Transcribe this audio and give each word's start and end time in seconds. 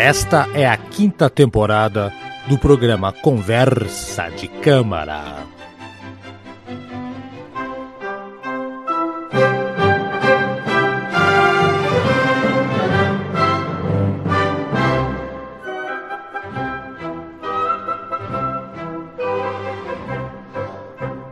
Esta 0.00 0.48
é 0.54 0.64
a 0.64 0.76
quinta 0.76 1.28
temporada 1.28 2.12
do 2.48 2.56
programa 2.56 3.12
Conversa 3.12 4.30
de 4.30 4.46
Câmara. 4.46 5.44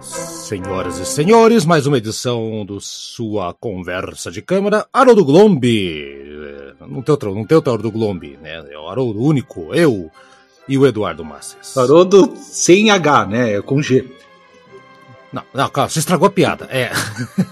Senhoras 0.00 0.98
e 0.98 1.06
senhores, 1.06 1.64
mais 1.64 1.86
uma 1.86 1.98
edição 1.98 2.66
do 2.66 2.80
sua 2.80 3.54
Conversa 3.54 4.32
de 4.32 4.42
Câmara. 4.42 4.88
Haroldo 4.92 5.24
Glombi. 5.24 6.35
Não 6.88 7.02
tem 7.02 7.12
outro, 7.12 7.34
não 7.34 7.44
tem 7.44 7.56
outro 7.56 7.72
Haroldo 7.72 7.90
Glombi, 7.90 8.38
né? 8.42 8.64
É 8.70 8.78
o 8.78 8.88
Haroldo 8.88 9.20
único, 9.20 9.74
eu 9.74 10.10
e 10.68 10.76
o 10.76 10.86
Eduardo 10.86 11.24
Masses. 11.24 11.76
Haroldo 11.76 12.34
sem 12.36 12.90
H, 12.90 13.26
né? 13.26 13.54
É 13.54 13.62
com 13.62 13.82
G. 13.82 14.04
Não, 15.32 15.42
não, 15.52 15.68
calma, 15.68 15.88
você 15.88 15.98
estragou 15.98 16.28
a 16.28 16.30
piada. 16.30 16.66
É. 16.70 16.90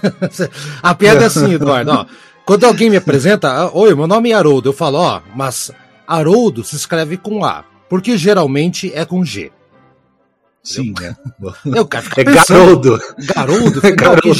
a 0.81 0.95
piada 0.95 1.23
é 1.23 1.25
assim, 1.25 1.53
Eduardo, 1.53 1.91
ó. 1.91 2.05
Quando 2.45 2.63
alguém 2.65 2.89
me 2.89 2.97
apresenta, 2.97 3.71
oi, 3.73 3.93
meu 3.95 4.07
nome 4.07 4.31
é 4.31 4.33
Haroldo, 4.33 4.69
eu 4.69 4.73
falo, 4.73 4.99
ó, 4.99 5.21
mas 5.35 5.71
Haroldo 6.07 6.63
se 6.63 6.75
escreve 6.75 7.17
com 7.17 7.43
A, 7.43 7.63
porque 7.89 8.17
geralmente 8.17 8.91
é 8.93 9.03
com 9.03 9.25
G. 9.25 9.51
Sim, 10.65 10.93
né? 10.99 11.15
Eu, 11.63 11.85
cara, 11.85 12.05
é 12.17 12.23
Garoldo. 12.23 12.99
Garoldo? 13.35 13.85
É 13.85 13.91
Garoldo. 13.91 14.33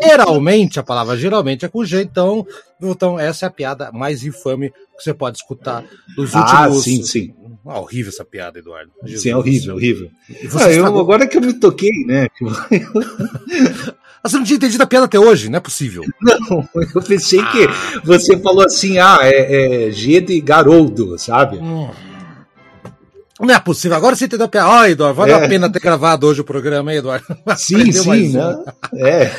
geralmente, 0.00 0.80
a 0.80 0.82
palavra 0.82 1.14
geralmente 1.16 1.66
é 1.66 1.68
com 1.68 1.84
G, 1.84 2.00
então, 2.02 2.46
então 2.80 3.20
essa 3.20 3.44
é 3.44 3.48
a 3.48 3.50
piada 3.50 3.92
mais 3.92 4.24
infame 4.24 4.70
que 4.70 5.04
você 5.04 5.12
pode 5.12 5.36
escutar 5.36 5.84
dos 6.16 6.32
últimos... 6.34 6.52
Ah, 6.52 6.70
sim, 6.70 7.02
sim. 7.02 7.34
Ah, 7.66 7.80
horrível 7.80 8.10
essa 8.10 8.24
piada, 8.24 8.58
Eduardo. 8.58 8.90
Jesus. 9.04 9.22
Sim, 9.22 9.30
é 9.30 9.36
horrível, 9.36 9.74
horrível. 9.76 10.10
Ah, 10.58 10.72
eu, 10.72 10.86
agora 10.86 11.26
que 11.26 11.36
eu 11.36 11.42
me 11.42 11.52
toquei, 11.52 12.04
né? 12.06 12.28
Você 14.24 14.36
não 14.36 14.44
tinha 14.44 14.56
entendido 14.56 14.82
a 14.82 14.86
piada 14.86 15.06
até 15.06 15.18
hoje, 15.18 15.50
não 15.50 15.58
é 15.58 15.60
possível. 15.60 16.04
Não, 16.20 16.68
eu 16.94 17.02
pensei 17.02 17.40
ah. 17.40 17.50
que 17.50 17.66
você 18.04 18.38
falou 18.38 18.64
assim, 18.64 18.98
ah, 18.98 19.18
é, 19.20 19.88
é 19.88 19.90
G 19.90 20.20
de 20.20 20.40
Garoldo, 20.40 21.18
sabe? 21.18 21.58
Hum. 21.58 21.90
Não 23.40 23.54
é 23.54 23.58
possível. 23.58 23.96
Agora 23.96 24.14
você 24.14 24.26
entendeu 24.26 24.48
piada. 24.48 24.68
Ó, 24.68 24.86
Eduardo, 24.86 25.16
valeu 25.16 25.38
é. 25.38 25.44
a 25.44 25.48
pena 25.48 25.70
ter 25.70 25.80
gravado 25.80 26.26
hoje 26.26 26.40
o 26.40 26.44
programa, 26.44 26.92
hein, 26.92 26.98
Eduardo? 26.98 27.26
Sim, 27.56 27.90
sim, 27.90 28.32
né? 28.32 28.64
É. 28.94 29.30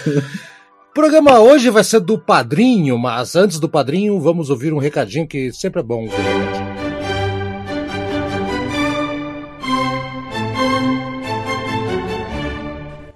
O 0.89 0.93
programa 0.93 1.39
hoje 1.39 1.69
vai 1.69 1.83
ser 1.83 1.99
do 1.99 2.17
padrinho, 2.17 2.97
mas 2.97 3.35
antes 3.35 3.59
do 3.59 3.69
padrinho, 3.69 4.19
vamos 4.19 4.49
ouvir 4.49 4.73
um 4.73 4.77
recadinho 4.77 5.27
que 5.27 5.51
sempre 5.51 5.79
é 5.79 5.83
bom 5.83 6.03
ouvir 6.03 6.19
um 6.19 6.39
recadinho. 6.39 6.73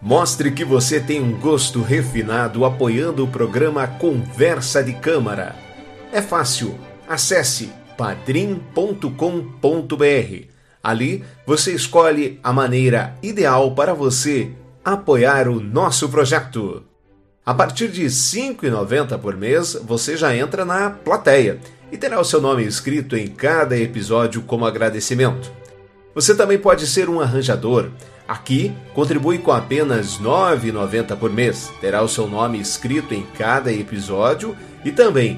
Mostre 0.02 0.52
que 0.52 0.64
você 0.64 1.02
tem 1.02 1.22
um 1.22 1.38
gosto 1.38 1.82
refinado 1.82 2.64
apoiando 2.64 3.26
o 3.26 3.28
programa 3.28 3.86
Conversa 3.86 4.82
de 4.82 4.94
Câmara. 4.94 5.54
É 6.14 6.22
fácil. 6.22 6.80
Acesse 7.08 7.70
padrim.com.br 7.98 10.57
Ali 10.88 11.22
você 11.46 11.74
escolhe 11.74 12.40
a 12.42 12.54
maneira 12.54 13.14
ideal 13.22 13.76
para 13.76 13.94
você 13.94 14.54
apoiar 14.86 15.50
o 15.50 15.60
nosso 15.60 16.08
projeto. 16.08 16.82
A 17.46 17.54
partir 17.54 17.90
de 17.90 18.04
R$ 18.04 18.08
5,90 18.08 19.20
por 19.20 19.36
mês, 19.36 19.78
você 19.84 20.16
já 20.16 20.34
entra 20.34 20.64
na 20.64 20.90
plateia 20.90 21.60
e 21.92 21.98
terá 21.98 22.22
o 22.22 22.24
seu 22.24 22.40
nome 22.40 22.64
escrito 22.64 23.18
em 23.18 23.28
cada 23.28 23.78
episódio 23.78 24.42
como 24.44 24.66
agradecimento. 24.66 25.52
Você 26.16 26.34
também 26.34 26.58
pode 26.58 26.88
ser 26.88 27.10
um 27.10 27.20
arranjador. 27.20 27.90
Aqui, 28.26 28.74
contribui 28.94 29.40
com 29.40 29.52
apenas 29.52 30.16
R$ 30.16 30.24
9,90 30.24 31.18
por 31.18 31.30
mês. 31.30 31.70
Terá 31.82 32.02
o 32.02 32.08
seu 32.08 32.30
nome 32.30 32.62
escrito 32.62 33.14
em 33.14 33.26
cada 33.38 33.74
episódio 33.74 34.56
e 34.86 34.92
também 34.94 35.38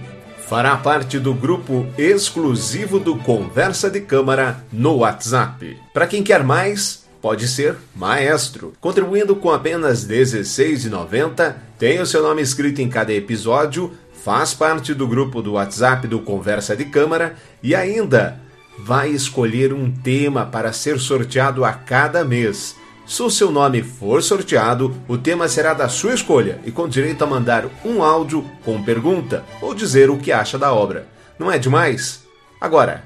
fará 0.49 0.75
parte 0.75 1.19
do 1.19 1.31
grupo 1.31 1.85
exclusivo 1.95 2.99
do 2.99 3.15
Conversa 3.17 3.87
de 3.87 4.01
Câmara 4.01 4.63
no 4.73 4.95
WhatsApp. 4.95 5.77
Para 5.93 6.07
quem 6.07 6.23
quer 6.23 6.43
mais, 6.43 7.05
pode 7.21 7.47
ser 7.47 7.75
maestro. 7.95 8.73
Contribuindo 8.81 9.35
com 9.35 9.51
apenas 9.51 10.05
R$ 10.05 10.19
16,90, 10.19 11.53
tem 11.77 12.01
o 12.01 12.05
seu 12.05 12.23
nome 12.23 12.41
escrito 12.41 12.81
em 12.81 12.89
cada 12.89 13.13
episódio, 13.13 13.93
faz 14.23 14.51
parte 14.51 14.91
do 14.91 15.07
grupo 15.07 15.39
do 15.39 15.53
WhatsApp 15.53 16.07
do 16.07 16.17
Conversa 16.17 16.75
de 16.75 16.85
Câmara 16.85 17.35
e 17.61 17.75
ainda 17.75 18.41
vai 18.79 19.09
escolher 19.09 19.71
um 19.71 19.91
tema 19.91 20.47
para 20.47 20.73
ser 20.73 20.99
sorteado 20.99 21.63
a 21.63 21.73
cada 21.73 22.25
mês. 22.25 22.75
Se 23.09 23.23
o 23.23 23.29
seu 23.29 23.49
nome 23.49 23.81
for 23.81 24.21
sorteado, 24.21 24.95
o 25.07 25.17
tema 25.17 25.47
será 25.47 25.73
da 25.73 25.89
sua 25.89 26.13
escolha 26.13 26.59
e 26.63 26.69
com 26.69 26.87
direito 26.87 27.23
a 27.23 27.27
mandar 27.27 27.67
um 27.83 28.03
áudio 28.03 28.45
com 28.63 28.83
pergunta 28.83 29.43
ou 29.59 29.73
dizer 29.73 30.11
o 30.11 30.19
que 30.19 30.31
acha 30.31 30.59
da 30.59 30.71
obra. 30.71 31.07
Não 31.39 31.51
é 31.51 31.57
demais? 31.57 32.23
Agora, 32.61 33.03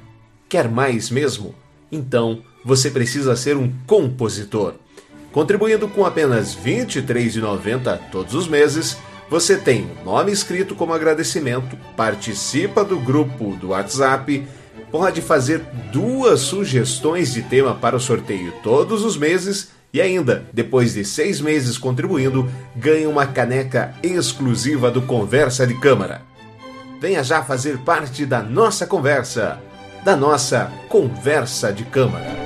quer 0.49 0.67
mais 0.67 1.09
mesmo? 1.09 1.55
Então 1.89 2.43
você 2.65 2.91
precisa 2.91 3.33
ser 3.37 3.55
um 3.55 3.71
compositor. 3.87 4.73
Contribuindo 5.31 5.87
com 5.87 6.05
apenas 6.05 6.53
R$ 6.53 6.85
23,90 6.85 7.97
todos 8.11 8.35
os 8.35 8.45
meses, 8.45 8.97
você 9.29 9.55
tem 9.55 9.89
o 10.01 10.03
nome 10.03 10.33
escrito 10.33 10.75
como 10.75 10.93
agradecimento, 10.93 11.77
participa 11.95 12.83
do 12.83 12.99
grupo 12.99 13.55
do 13.55 13.69
WhatsApp, 13.69 14.45
pode 14.91 15.21
fazer 15.21 15.59
duas 15.93 16.41
sugestões 16.41 17.31
de 17.31 17.41
tema 17.41 17.73
para 17.73 17.95
o 17.95 18.01
sorteio 18.01 18.53
todos 18.61 19.01
os 19.05 19.15
meses 19.15 19.71
e 19.93 20.01
ainda, 20.01 20.43
depois 20.51 20.93
de 20.93 21.05
seis 21.05 21.39
meses 21.39 21.77
contribuindo, 21.77 22.49
ganha 22.75 23.07
uma 23.07 23.27
caneca 23.27 23.93
exclusiva 24.01 24.89
do 24.89 25.03
Conversa 25.03 25.67
de 25.67 25.79
Câmara. 25.79 26.23
Venha 26.99 27.23
já 27.23 27.43
fazer 27.43 27.77
parte 27.79 28.25
da 28.25 28.41
nossa 28.41 28.87
conversa, 28.87 29.61
da 30.03 30.15
nossa 30.15 30.71
Conversa 30.89 31.71
de 31.71 31.83
Câmara. 31.83 32.42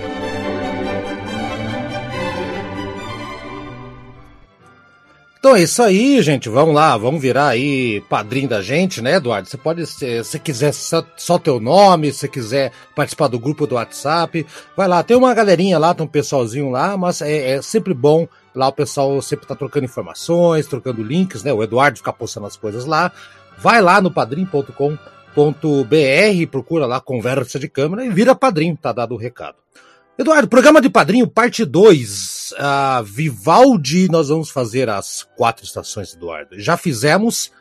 Então 5.47 5.56
é 5.56 5.62
isso 5.62 5.81
aí, 5.81 6.22
gente. 6.22 6.50
Vamos 6.50 6.75
lá, 6.75 6.97
vamos 6.97 7.22
virar 7.22 7.47
aí 7.47 8.02
padrinho 8.09 8.50
da 8.50 8.62
gente, 8.62 9.02
né, 9.02 9.16
Eduardo? 9.16 9.47
Você 9.47 9.56
pode, 9.56 9.88
se, 9.88 10.22
se 10.22 10.38
quiser 10.40 10.74
só, 10.74 11.02
só 11.16 11.40
teu 11.40 11.58
nome, 11.58 12.12
se 12.12 12.28
quiser 12.28 12.74
participar 12.94 13.30
do 13.30 13.40
grupo 13.40 13.66
do 13.66 13.75
WhatsApp, 13.75 14.46
vai 14.75 14.90
lá. 14.90 15.02
Tem 15.03 15.16
uma 15.16 15.34
galerinha 15.34 15.80
lá, 15.80 15.94
tem 15.94 16.06
um 16.06 16.09
pessoalzinho 16.09 16.69
lá, 16.69 16.97
mas 16.97 17.22
é, 17.22 17.52
é 17.52 17.62
sempre 17.62 17.94
bom. 17.94 18.28
Lá 18.53 18.68
o 18.68 18.74
pessoal 18.74 19.22
sempre 19.22 19.47
tá 19.47 19.56
trocando 19.56 19.86
informações, 19.86 20.68
trocando 20.68 21.02
links, 21.02 21.46
né? 21.46 21.53
O 21.53 21.63
Eduardo 21.63 21.96
fica 21.97 22.12
postando 22.12 22.47
as 22.47 22.57
coisas 22.57 22.84
lá. 22.84 23.09
Vai 23.57 23.81
lá 23.81 24.02
no 24.02 24.12
padrim.com.br, 24.12 24.97
procura 26.52 26.86
lá 26.86 27.00
conversa 27.00 27.57
de 27.57 27.69
câmera 27.69 28.03
e 28.03 28.09
vira 28.09 28.36
padrinho, 28.36 28.75
tá 28.75 28.91
dado 28.91 29.16
o 29.16 29.18
recado. 29.18 29.56
Eduardo, 30.17 30.47
programa 30.47 30.81
de 30.81 30.89
padrinho, 30.89 31.28
parte 31.28 31.63
2. 31.63 32.53
Uh, 32.53 33.03
Vivaldi, 33.03 34.09
nós 34.09 34.29
vamos 34.29 34.50
fazer 34.50 34.89
as 34.89 35.28
quatro 35.35 35.63
estações, 35.63 36.16
Eduardo. 36.16 36.59
Já 36.59 36.75
fizemos 36.75 37.51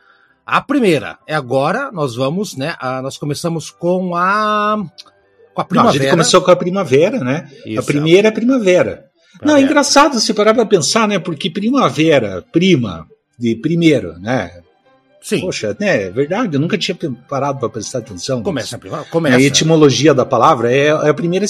a 0.44 0.62
primeira. 0.62 1.18
É 1.26 1.34
agora, 1.34 1.92
nós 1.92 2.16
vamos, 2.16 2.56
né? 2.56 2.74
Uh, 2.82 3.02
nós 3.02 3.18
começamos 3.18 3.70
com 3.70 4.16
a. 4.16 4.82
Com 5.52 5.60
a 5.60 5.64
primavera. 5.64 5.92
Não, 5.92 6.00
a 6.00 6.02
gente 6.02 6.10
começou 6.10 6.40
com 6.40 6.50
a 6.50 6.56
primavera, 6.56 7.18
né? 7.18 7.50
Isso, 7.66 7.80
a 7.80 7.82
primeira 7.82 8.28
é 8.28 8.30
a 8.30 8.32
primavera. 8.32 8.84
primavera. 8.84 9.10
Não, 9.42 9.56
é 9.56 9.60
engraçado 9.60 10.18
se 10.18 10.32
parar 10.32 10.54
para 10.54 10.64
pensar, 10.64 11.06
né? 11.06 11.18
Porque 11.18 11.50
primavera, 11.50 12.42
prima, 12.52 13.06
de 13.38 13.54
primeiro, 13.56 14.18
né? 14.18 14.62
Sim. 15.26 15.40
Poxa, 15.40 15.76
né, 15.80 16.04
é 16.04 16.08
verdade, 16.10 16.54
eu 16.54 16.60
nunca 16.60 16.78
tinha 16.78 16.96
parado 17.28 17.58
para 17.58 17.68
prestar 17.68 17.98
atenção. 17.98 18.44
Começa, 18.44 18.78
começa. 19.10 19.36
A 19.36 19.42
etimologia 19.42 20.14
da 20.14 20.24
palavra 20.24 20.72
é, 20.72 20.86
é 20.86 21.08
a 21.08 21.12
primeira. 21.12 21.44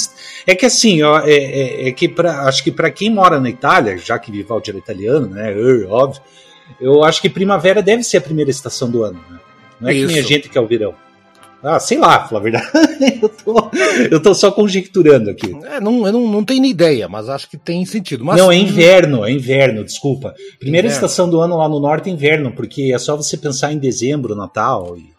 É 0.47 0.55
que 0.55 0.65
assim, 0.65 1.03
ó, 1.03 1.21
é, 1.21 1.35
é, 1.35 1.89
é 1.89 1.93
que 1.93 2.09
pra, 2.09 2.49
acho 2.49 2.65
que 2.65 2.71
para 2.73 2.91
quem 2.91 3.11
mora 3.11 3.39
na 3.39 3.51
Itália, 3.51 3.99
já 3.99 4.19
que 4.19 4.33
Vivaldi 4.33 4.71
era 4.71 4.79
italiano, 4.79 5.27
né, 5.27 5.55
óbvio, 5.91 6.23
eu 6.81 7.05
acho 7.05 7.21
que 7.21 7.29
primavera 7.29 7.83
deve 7.83 8.03
ser 8.03 8.17
a 8.17 8.23
primeira 8.23 8.51
estação 8.51 8.91
do 8.91 9.03
ano. 9.03 9.23
Né? 9.31 9.39
Não 9.79 9.91
é 9.91 9.95
Isso. 9.95 10.07
que 10.07 10.13
nem 10.15 10.23
a 10.23 10.27
gente 10.27 10.49
que 10.49 10.57
é 10.57 10.61
o 10.63 10.67
verão. 10.67 10.95
Ah, 11.67 11.81
sei 11.81 11.99
lá, 11.99 12.29
falar 12.29 12.41
a 12.41 12.43
verdade. 12.45 12.67
eu, 13.21 13.29
tô, 13.29 13.71
eu 14.13 14.23
tô 14.23 14.33
só 14.35 14.53
conjecturando 14.53 15.29
aqui. 15.29 15.53
É, 15.65 15.81
não, 15.81 16.07
eu 16.07 16.13
não, 16.13 16.29
não 16.29 16.45
tenho 16.45 16.63
nem 16.63 16.71
ideia, 16.71 17.09
mas 17.09 17.29
acho 17.29 17.51
que 17.51 17.57
tem 17.57 17.85
sentido. 17.85 18.25
Mas, 18.25 18.39
não, 18.39 18.53
é 18.53 18.57
inverno, 18.57 19.25
é 19.25 19.33
inverno, 19.33 19.83
desculpa. 19.83 20.33
Primeira 20.61 20.87
inverno. 20.87 21.07
estação 21.07 21.29
do 21.29 21.41
ano 21.41 21.57
lá 21.57 21.69
no 21.69 21.81
norte 21.81 22.09
é 22.09 22.13
inverno, 22.13 22.53
porque 22.53 22.93
é 22.95 22.99
só 22.99 23.17
você 23.17 23.37
pensar 23.37 23.73
em 23.73 23.79
dezembro, 23.79 24.37
Natal. 24.37 24.97
E... 24.97 25.16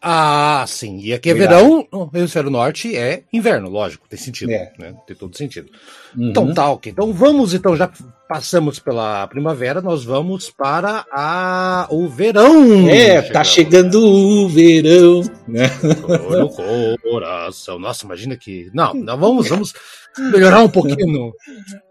Ah, 0.00 0.64
sim. 0.66 1.00
E 1.00 1.12
aqui 1.12 1.30
é 1.30 1.34
Verdade. 1.34 1.62
verão, 1.62 1.88
o 1.92 2.08
hemisfério 2.16 2.50
norte 2.50 2.96
é 2.96 3.24
inverno, 3.32 3.68
lógico, 3.68 4.08
tem 4.08 4.18
sentido. 4.18 4.52
É. 4.52 4.72
Né? 4.78 4.94
Tem 5.06 5.16
todo 5.16 5.36
sentido. 5.36 5.68
Uhum. 6.16 6.30
Então 6.30 6.54
tá, 6.54 6.70
ok. 6.70 6.92
Então 6.92 7.12
vamos, 7.12 7.52
então, 7.52 7.76
já 7.76 7.90
passamos 8.28 8.78
pela 8.78 9.26
primavera, 9.26 9.80
nós 9.80 10.04
vamos 10.04 10.50
para 10.50 11.04
a, 11.10 11.88
o 11.90 12.08
verão. 12.08 12.88
É, 12.88 13.22
tá 13.22 13.42
chegando 13.42 14.00
o 14.00 14.48
verão, 14.48 15.22
né? 15.48 15.68
No 15.82 16.98
coração. 16.98 17.78
Nossa, 17.78 18.04
imagina 18.04 18.36
que. 18.36 18.70
Não, 18.72 18.94
não 18.94 19.18
vamos, 19.18 19.48
vamos 19.48 19.72
melhorar 20.18 20.62
um 20.62 20.68
pouquinho 20.68 21.06
no, 21.06 21.32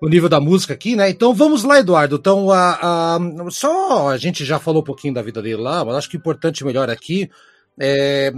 no, 0.01 0.09
nível 0.09 0.29
da 0.29 0.39
música 0.39 0.73
aqui, 0.73 0.95
né? 0.95 1.09
Então 1.09 1.33
vamos 1.33 1.63
lá, 1.63 1.79
Eduardo. 1.79 2.15
Então, 2.15 2.51
a, 2.51 3.15
a, 3.15 3.19
só 3.49 4.09
a 4.09 4.17
gente 4.17 4.45
já 4.45 4.59
falou 4.59 4.81
um 4.81 4.85
pouquinho 4.85 5.13
da 5.13 5.21
vida 5.21 5.41
dele 5.41 5.61
lá, 5.61 5.83
mas 5.83 5.95
acho 5.95 6.09
que 6.09 6.15
o 6.15 6.19
importante 6.19 6.63
melhor 6.63 6.89
aqui 6.89 7.29
é, 7.79 8.31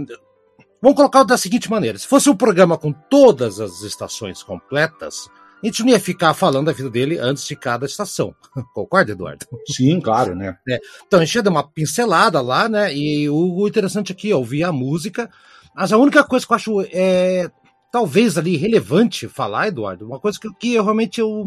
vamos 0.82 0.96
colocar 0.96 1.22
da 1.22 1.36
seguinte 1.36 1.70
maneira: 1.70 1.98
se 1.98 2.06
fosse 2.06 2.28
um 2.28 2.36
programa 2.36 2.78
com 2.78 2.92
todas 2.92 3.60
as 3.60 3.82
estações 3.82 4.42
completas, 4.42 5.28
a 5.62 5.66
gente 5.66 5.82
não 5.82 5.90
ia 5.90 6.00
ficar 6.00 6.32
falando 6.32 6.66
da 6.66 6.72
vida 6.72 6.88
dele 6.88 7.18
antes 7.18 7.46
de 7.46 7.54
cada 7.54 7.84
estação. 7.84 8.34
Concorda, 8.74 9.12
Eduardo? 9.12 9.46
Sim, 9.66 10.00
claro, 10.00 10.34
né? 10.34 10.56
É, 10.68 10.80
então 11.06 11.20
a 11.20 11.24
gente 11.24 11.34
ia 11.34 11.42
dar 11.42 11.50
uma 11.50 11.68
pincelada 11.68 12.40
lá, 12.40 12.68
né? 12.68 12.94
E 12.94 13.28
o, 13.28 13.68
interessante 13.68 14.12
aqui 14.12 14.30
é 14.30 14.36
ouvir 14.36 14.64
a 14.64 14.72
música. 14.72 15.30
Mas 15.74 15.92
a 15.92 15.98
única 15.98 16.24
coisa 16.24 16.46
que 16.46 16.52
eu 16.52 16.56
acho 16.56 16.80
é, 16.92 17.50
talvez 17.92 18.38
ali 18.38 18.56
relevante 18.56 19.28
falar, 19.28 19.68
Eduardo, 19.68 20.06
uma 20.06 20.18
coisa 20.18 20.38
que, 20.38 20.48
que 20.54 20.74
eu 20.74 20.82
realmente 20.82 21.20
eu, 21.20 21.44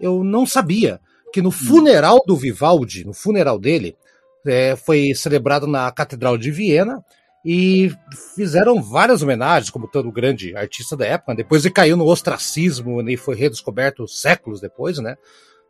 eu 0.00 0.22
não 0.22 0.46
sabia, 0.46 1.00
que 1.32 1.42
no 1.42 1.48
hum. 1.48 1.52
funeral 1.52 2.20
do 2.26 2.36
Vivaldi, 2.36 3.04
no 3.04 3.12
funeral 3.12 3.58
dele, 3.58 3.96
é, 4.46 4.76
foi 4.76 5.12
celebrado 5.14 5.66
na 5.66 5.90
Catedral 5.90 6.38
de 6.38 6.50
Viena, 6.50 7.04
e 7.50 7.90
fizeram 8.36 8.82
várias 8.82 9.22
homenagens, 9.22 9.70
como 9.70 9.88
todo 9.88 10.12
grande 10.12 10.54
artista 10.54 10.94
da 10.94 11.06
época. 11.06 11.34
Depois 11.34 11.64
ele 11.64 11.72
caiu 11.72 11.96
no 11.96 12.04
ostracismo 12.04 13.00
e 13.08 13.16
foi 13.16 13.34
redescoberto 13.34 14.06
séculos 14.06 14.60
depois, 14.60 14.98
né? 14.98 15.16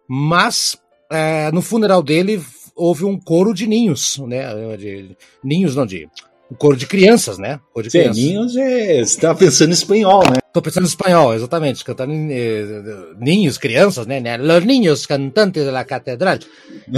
Mas 0.08 0.76
é, 1.08 1.52
no 1.52 1.62
funeral 1.62 2.02
dele 2.02 2.44
houve 2.74 3.04
um 3.04 3.16
coro 3.16 3.54
de 3.54 3.68
ninhos, 3.68 4.18
né? 4.26 4.76
De, 4.76 5.16
ninhos 5.40 5.76
não 5.76 5.86
de 5.86 6.10
um 6.50 6.54
coro 6.54 6.76
de 6.76 6.86
crianças, 6.86 7.38
né? 7.38 7.60
Coro 7.72 7.84
de 7.84 7.90
crianças. 7.90 8.16
ninhos 8.16 8.56
é. 8.56 9.04
Você 9.04 9.20
tá 9.20 9.34
pensando 9.34 9.70
em 9.70 9.74
espanhol, 9.74 10.22
né? 10.24 10.38
Tô 10.52 10.62
pensando 10.62 10.84
em 10.84 10.88
espanhol, 10.88 11.34
exatamente. 11.34 11.84
Cantando 11.84 12.12
eh, 12.12 13.14
ninhos, 13.18 13.58
crianças, 13.58 14.06
né? 14.06 14.36
Los 14.38 14.64
niños 14.64 15.04
cantantes 15.04 15.66
da 15.66 15.84
catedral. 15.84 16.38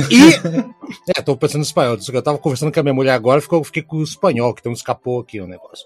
E. 0.09 0.35
é, 1.17 1.23
tô 1.23 1.37
pensando 1.37 1.63
em 1.63 1.67
espanhol. 1.67 1.99
Eu 2.13 2.23
tava 2.23 2.39
conversando 2.39 2.73
com 2.73 2.79
a 2.79 2.83
minha 2.83 2.95
mulher 2.95 3.13
agora, 3.13 3.41
ficou, 3.41 3.65
fiquei 3.65 3.83
com 3.83 3.97
o 3.97 4.05
espanhol, 4.05 4.55
que 4.55 4.61
então 4.61 4.73
escapou 4.73 5.21
aqui 5.21 5.41
o 5.41 5.47
negócio. 5.49 5.85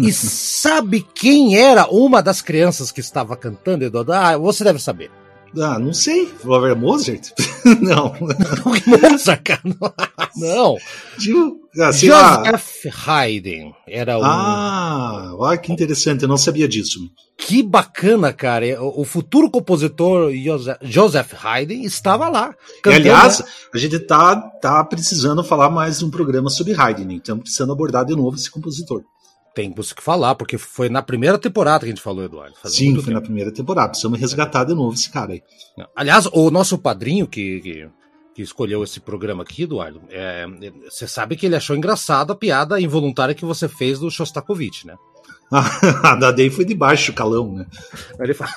e 0.00 0.10
sabe 0.12 1.06
quem 1.14 1.56
era 1.56 1.86
uma 1.88 2.20
das 2.20 2.42
crianças 2.42 2.90
que 2.90 3.00
estava 3.00 3.36
cantando, 3.36 3.84
Eduardo? 3.84 4.12
Ah, 4.12 4.36
você 4.36 4.64
deve 4.64 4.80
saber. 4.80 5.10
Ah, 5.58 5.78
não 5.78 5.92
sei. 5.92 6.26
Flávio 6.26 6.76
Mozart? 6.76 7.32
não. 7.80 8.14
Mozart, 8.86 9.42
cara. 9.42 9.62
Não. 10.36 10.76
Tipo, 11.18 11.58
assim, 11.80 12.06
Joseph 12.06 12.86
Haydn 13.06 13.72
era 13.86 14.18
o. 14.18 14.22
Ah, 14.22 15.32
olha 15.34 15.58
que 15.58 15.72
interessante, 15.72 16.22
eu 16.22 16.28
não 16.28 16.36
sabia 16.36 16.68
disso. 16.68 17.00
Que 17.38 17.62
bacana, 17.62 18.32
cara. 18.32 18.82
O 18.82 19.04
futuro 19.04 19.50
compositor 19.50 20.30
Joseph 20.82 21.32
Haydn 21.42 21.84
estava 21.84 22.28
lá. 22.28 22.54
E, 22.84 22.92
aliás, 22.92 23.42
a 23.72 23.78
gente 23.78 23.98
tá, 24.00 24.36
tá 24.36 24.84
precisando 24.84 25.44
falar 25.44 25.70
mais 25.70 25.98
de 25.98 26.04
um 26.04 26.10
programa 26.10 26.50
sobre 26.50 26.74
Haydn, 26.74 27.12
então 27.12 27.38
precisando 27.38 27.72
abordar 27.72 28.04
de 28.04 28.14
novo 28.14 28.36
esse 28.36 28.50
compositor 28.50 29.02
tem 29.56 29.72
que 29.72 30.02
falar, 30.02 30.34
porque 30.34 30.58
foi 30.58 30.90
na 30.90 31.00
primeira 31.00 31.38
temporada 31.38 31.78
que 31.78 31.86
a 31.86 31.88
gente 31.88 32.02
falou, 32.02 32.22
Eduardo. 32.22 32.54
Sim, 32.66 32.94
foi 32.96 33.04
tempo. 33.04 33.10
na 33.12 33.20
primeira 33.22 33.50
temporada. 33.50 33.88
Precisamos 33.88 34.20
resgatar 34.20 34.64
de 34.64 34.74
novo 34.74 34.92
esse 34.92 35.10
cara 35.10 35.32
aí. 35.32 35.42
Aliás, 35.96 36.28
o 36.30 36.50
nosso 36.50 36.76
padrinho 36.76 37.26
que, 37.26 37.60
que, 37.60 37.88
que 38.34 38.42
escolheu 38.42 38.84
esse 38.84 39.00
programa 39.00 39.44
aqui, 39.44 39.62
Eduardo, 39.62 40.02
é, 40.10 40.46
você 40.84 41.08
sabe 41.08 41.36
que 41.36 41.46
ele 41.46 41.56
achou 41.56 41.74
engraçado 41.74 42.34
a 42.34 42.36
piada 42.36 42.78
involuntária 42.78 43.34
que 43.34 43.46
você 43.46 43.66
fez 43.66 43.98
do 43.98 44.10
Shostakovich, 44.10 44.86
né? 44.86 44.94
A 45.50 46.16
da 46.16 46.32
Day 46.32 46.50
foi 46.50 46.64
de 46.64 46.74
baixo 46.74 47.12
calão, 47.12 47.52
né? 47.52 47.66
Ele, 48.18 48.34
fa... 48.34 48.48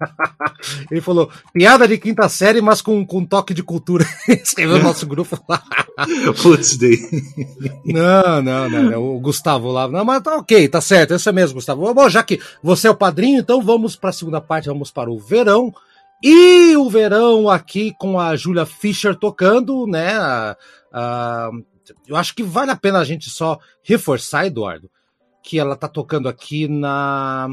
ele, 0.90 1.00
falou, 1.00 1.30
piada 1.52 1.86
de 1.86 1.98
quinta 1.98 2.28
série, 2.28 2.62
mas 2.62 2.80
com, 2.80 3.04
com 3.04 3.24
toque 3.24 3.52
de 3.52 3.62
cultura. 3.62 4.06
Escreveu 4.28 4.78
no 4.78 4.84
nosso 4.84 5.06
grupo 5.06 5.38
lá. 5.48 5.62
Putz, 6.42 6.78
Day. 6.78 6.98
Não, 7.84 8.42
não, 8.42 8.70
não. 8.70 8.92
É 8.92 8.96
o 8.96 9.18
Gustavo 9.20 9.70
lá. 9.70 9.86
Não, 9.88 10.04
mas 10.04 10.22
tá 10.22 10.36
ok, 10.36 10.68
tá 10.68 10.80
certo. 10.80 11.14
Esse 11.14 11.28
é 11.28 11.32
mesmo, 11.32 11.56
Gustavo. 11.56 11.92
Bom, 11.92 12.08
já 12.08 12.22
que 12.22 12.40
você 12.62 12.88
é 12.88 12.90
o 12.90 12.96
padrinho, 12.96 13.40
então 13.40 13.60
vamos 13.60 13.94
para 13.94 14.10
a 14.10 14.14
segunda 14.14 14.40
parte, 14.40 14.68
vamos 14.68 14.90
para 14.90 15.10
o 15.10 15.18
verão. 15.18 15.72
E 16.22 16.74
o 16.76 16.88
verão 16.88 17.50
aqui 17.50 17.94
com 17.98 18.18
a 18.18 18.34
Julia 18.36 18.64
Fischer 18.64 19.14
tocando, 19.14 19.86
né? 19.86 20.16
A, 20.16 20.56
a, 20.90 21.50
eu 22.06 22.16
acho 22.16 22.34
que 22.34 22.42
vale 22.42 22.70
a 22.70 22.76
pena 22.76 23.00
a 23.00 23.04
gente 23.04 23.28
só 23.28 23.58
reforçar, 23.82 24.46
Eduardo, 24.46 24.90
que 25.46 25.60
ela 25.60 25.76
tá 25.76 25.86
tocando 25.86 26.28
aqui 26.28 26.66
na. 26.66 27.48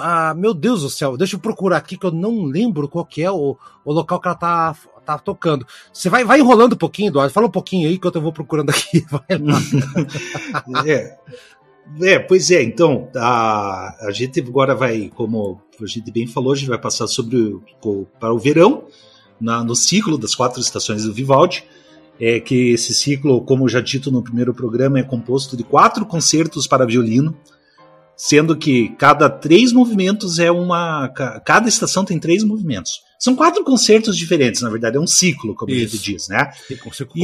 Ah, 0.00 0.34
meu 0.34 0.52
Deus 0.52 0.82
do 0.82 0.90
céu, 0.90 1.16
deixa 1.16 1.36
eu 1.36 1.40
procurar 1.40 1.76
aqui 1.76 1.96
que 1.96 2.04
eu 2.04 2.10
não 2.10 2.42
lembro 2.42 2.88
qual 2.88 3.06
que 3.06 3.22
é 3.22 3.30
o, 3.30 3.56
o 3.84 3.92
local 3.92 4.20
que 4.20 4.26
ela 4.26 4.34
tá, 4.34 4.76
tá 5.04 5.16
tocando. 5.16 5.64
Você 5.92 6.10
vai, 6.10 6.24
vai 6.24 6.40
enrolando 6.40 6.72
um 6.72 6.76
pouquinho, 6.76 7.06
Eduardo. 7.06 7.32
Fala 7.32 7.46
um 7.46 7.50
pouquinho 7.50 7.88
aí 7.88 7.98
que 8.00 8.06
eu 8.08 8.20
vou 8.20 8.32
procurando 8.32 8.70
aqui. 8.70 9.06
é. 10.84 11.16
É, 12.02 12.18
pois 12.18 12.50
é, 12.50 12.64
então, 12.64 13.08
a, 13.14 14.08
a 14.08 14.10
gente 14.10 14.40
agora 14.40 14.74
vai, 14.74 15.08
como 15.14 15.62
a 15.80 15.86
gente 15.86 16.10
bem 16.10 16.26
falou, 16.26 16.52
a 16.52 16.56
gente 16.56 16.68
vai 16.68 16.80
passar 16.80 17.06
sobre 17.06 17.36
o, 17.36 18.06
para 18.18 18.34
o 18.34 18.38
verão, 18.40 18.86
na, 19.40 19.62
no 19.62 19.76
ciclo 19.76 20.18
das 20.18 20.34
quatro 20.34 20.60
estações 20.60 21.04
do 21.04 21.14
Vivaldi 21.14 21.64
é 22.20 22.40
que 22.40 22.70
esse 22.70 22.94
ciclo, 22.94 23.42
como 23.42 23.68
já 23.68 23.80
dito 23.80 24.10
no 24.10 24.22
primeiro 24.22 24.54
programa, 24.54 24.98
é 24.98 25.02
composto 25.02 25.56
de 25.56 25.62
quatro 25.62 26.06
concertos 26.06 26.66
para 26.66 26.86
violino, 26.86 27.36
sendo 28.16 28.56
que 28.56 28.88
cada 28.96 29.28
três 29.28 29.72
movimentos 29.72 30.38
é 30.38 30.50
uma. 30.50 31.08
Cada 31.44 31.68
estação 31.68 32.04
tem 32.04 32.18
três 32.18 32.42
movimentos. 32.42 33.04
São 33.18 33.34
quatro 33.34 33.64
concertos 33.64 34.16
diferentes, 34.16 34.60
na 34.60 34.70
verdade, 34.70 34.96
é 34.96 35.00
um 35.00 35.06
ciclo, 35.06 35.54
como 35.54 35.70
Isso. 35.70 35.86
a 35.86 35.88
gente 35.88 36.02
diz, 36.02 36.28
né? 36.28 36.50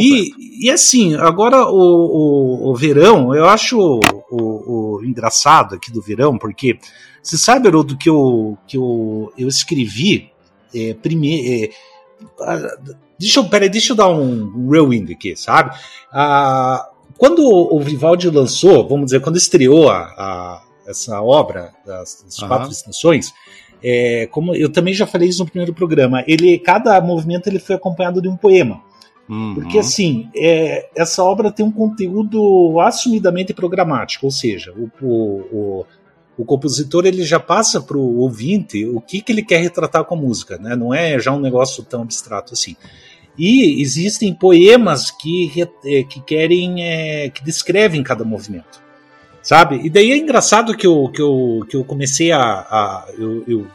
E, 0.01 0.67
e 0.67 0.71
assim, 0.71 1.15
agora 1.17 1.67
o, 1.67 1.75
o, 1.75 2.71
o, 2.71 2.75
verão, 2.75 3.35
eu 3.35 3.47
acho 3.47 3.79
o, 3.79 4.01
o, 4.31 4.97
o, 4.97 5.05
engraçado 5.05 5.75
aqui 5.75 5.93
do 5.93 6.01
verão, 6.01 6.39
porque 6.39 6.79
você 7.23 7.37
sabe, 7.37 7.69
Haroldo, 7.69 7.97
que 7.97 8.09
eu, 8.09 8.57
que 8.67 8.77
eu, 8.77 9.33
eu 9.37 9.49
escrevi 9.49 10.31
é, 10.75 10.95
primeiro. 10.95 11.47
É, 11.47 11.71
Deixa 13.23 13.39
eu, 13.39 13.45
peraí, 13.45 13.69
deixa 13.69 13.93
eu 13.93 13.97
dar 13.97 14.09
um, 14.09 14.69
rewind 14.69 15.13
aqui, 15.13 15.37
sabe? 15.37 15.77
Ah, 16.13 16.89
quando 17.17 17.47
o 17.47 17.79
Vivaldi 17.79 18.29
lançou, 18.29 18.89
vamos 18.89 19.07
dizer, 19.07 19.21
quando 19.21 19.37
estreou 19.37 19.89
a, 19.89 19.99
a 20.19 20.63
essa 20.87 21.23
obra 21.23 21.73
das, 21.87 22.25
das 22.25 22.37
quatro 22.39 22.73
estações, 22.73 23.33
é, 23.81 24.27
como 24.27 24.57
eu 24.57 24.69
também 24.71 24.93
já 24.93 25.07
falei 25.07 25.29
isso 25.29 25.45
no 25.45 25.49
primeiro 25.49 25.73
programa, 25.73 26.25
ele 26.27 26.59
cada 26.59 27.01
movimento 27.01 27.47
ele 27.47 27.61
foi 27.61 27.77
acompanhado 27.77 28.21
de 28.21 28.29
um 28.29 28.37
poema. 28.37 28.83
Uhum. 29.29 29.55
Porque 29.55 29.79
assim, 29.79 30.29
é, 30.35 30.89
essa 30.97 31.23
obra 31.23 31.53
tem 31.53 31.65
um 31.65 31.71
conteúdo 31.71 32.81
assumidamente 32.81 33.55
programático, 33.55 34.27
ou 34.27 34.33
seja, 34.33 34.73
o, 34.73 34.91
o, 35.01 35.87
o 36.37 36.45
compositor 36.45 37.07
ele 37.07 37.23
já 37.23 37.39
passa 37.39 37.81
para 37.81 37.97
o 37.97 38.19
ouvinte 38.19 38.85
o 38.85 39.01
que, 39.01 39.23
que 39.23 39.31
ele 39.31 39.45
quer 39.45 39.61
retratar 39.61 40.05
com 40.05 40.15
a 40.15 40.19
música, 40.19 40.59
né? 40.59 40.75
não 40.75 40.93
é 40.93 41.19
já 41.21 41.33
um 41.33 41.41
negócio 41.41 41.85
tão 41.85 42.03
abstrato 42.03 42.55
assim. 42.55 42.77
E 43.37 43.81
existem 43.81 44.35
poemas 44.35 45.11
que, 45.11 45.51
eh, 45.85 46.03
que 46.03 46.21
querem, 46.21 46.85
é, 46.85 47.31
que 47.31 47.43
descrevem 47.43 48.03
cada 48.03 48.25
movimento, 48.25 48.81
sabe? 49.43 49.81
E 49.83 49.89
daí 49.89 50.13
é 50.13 50.17
engraçado 50.19 50.77
que 50.77 50.87
eu, 50.87 51.09
que 51.09 51.23
eu, 51.23 51.67
que 51.69 51.77
eu 51.77 51.85
comecei 51.85 52.31
a. 52.31 52.43
a 52.43 53.07
eu, 53.17 53.45
eu, 53.49 53.67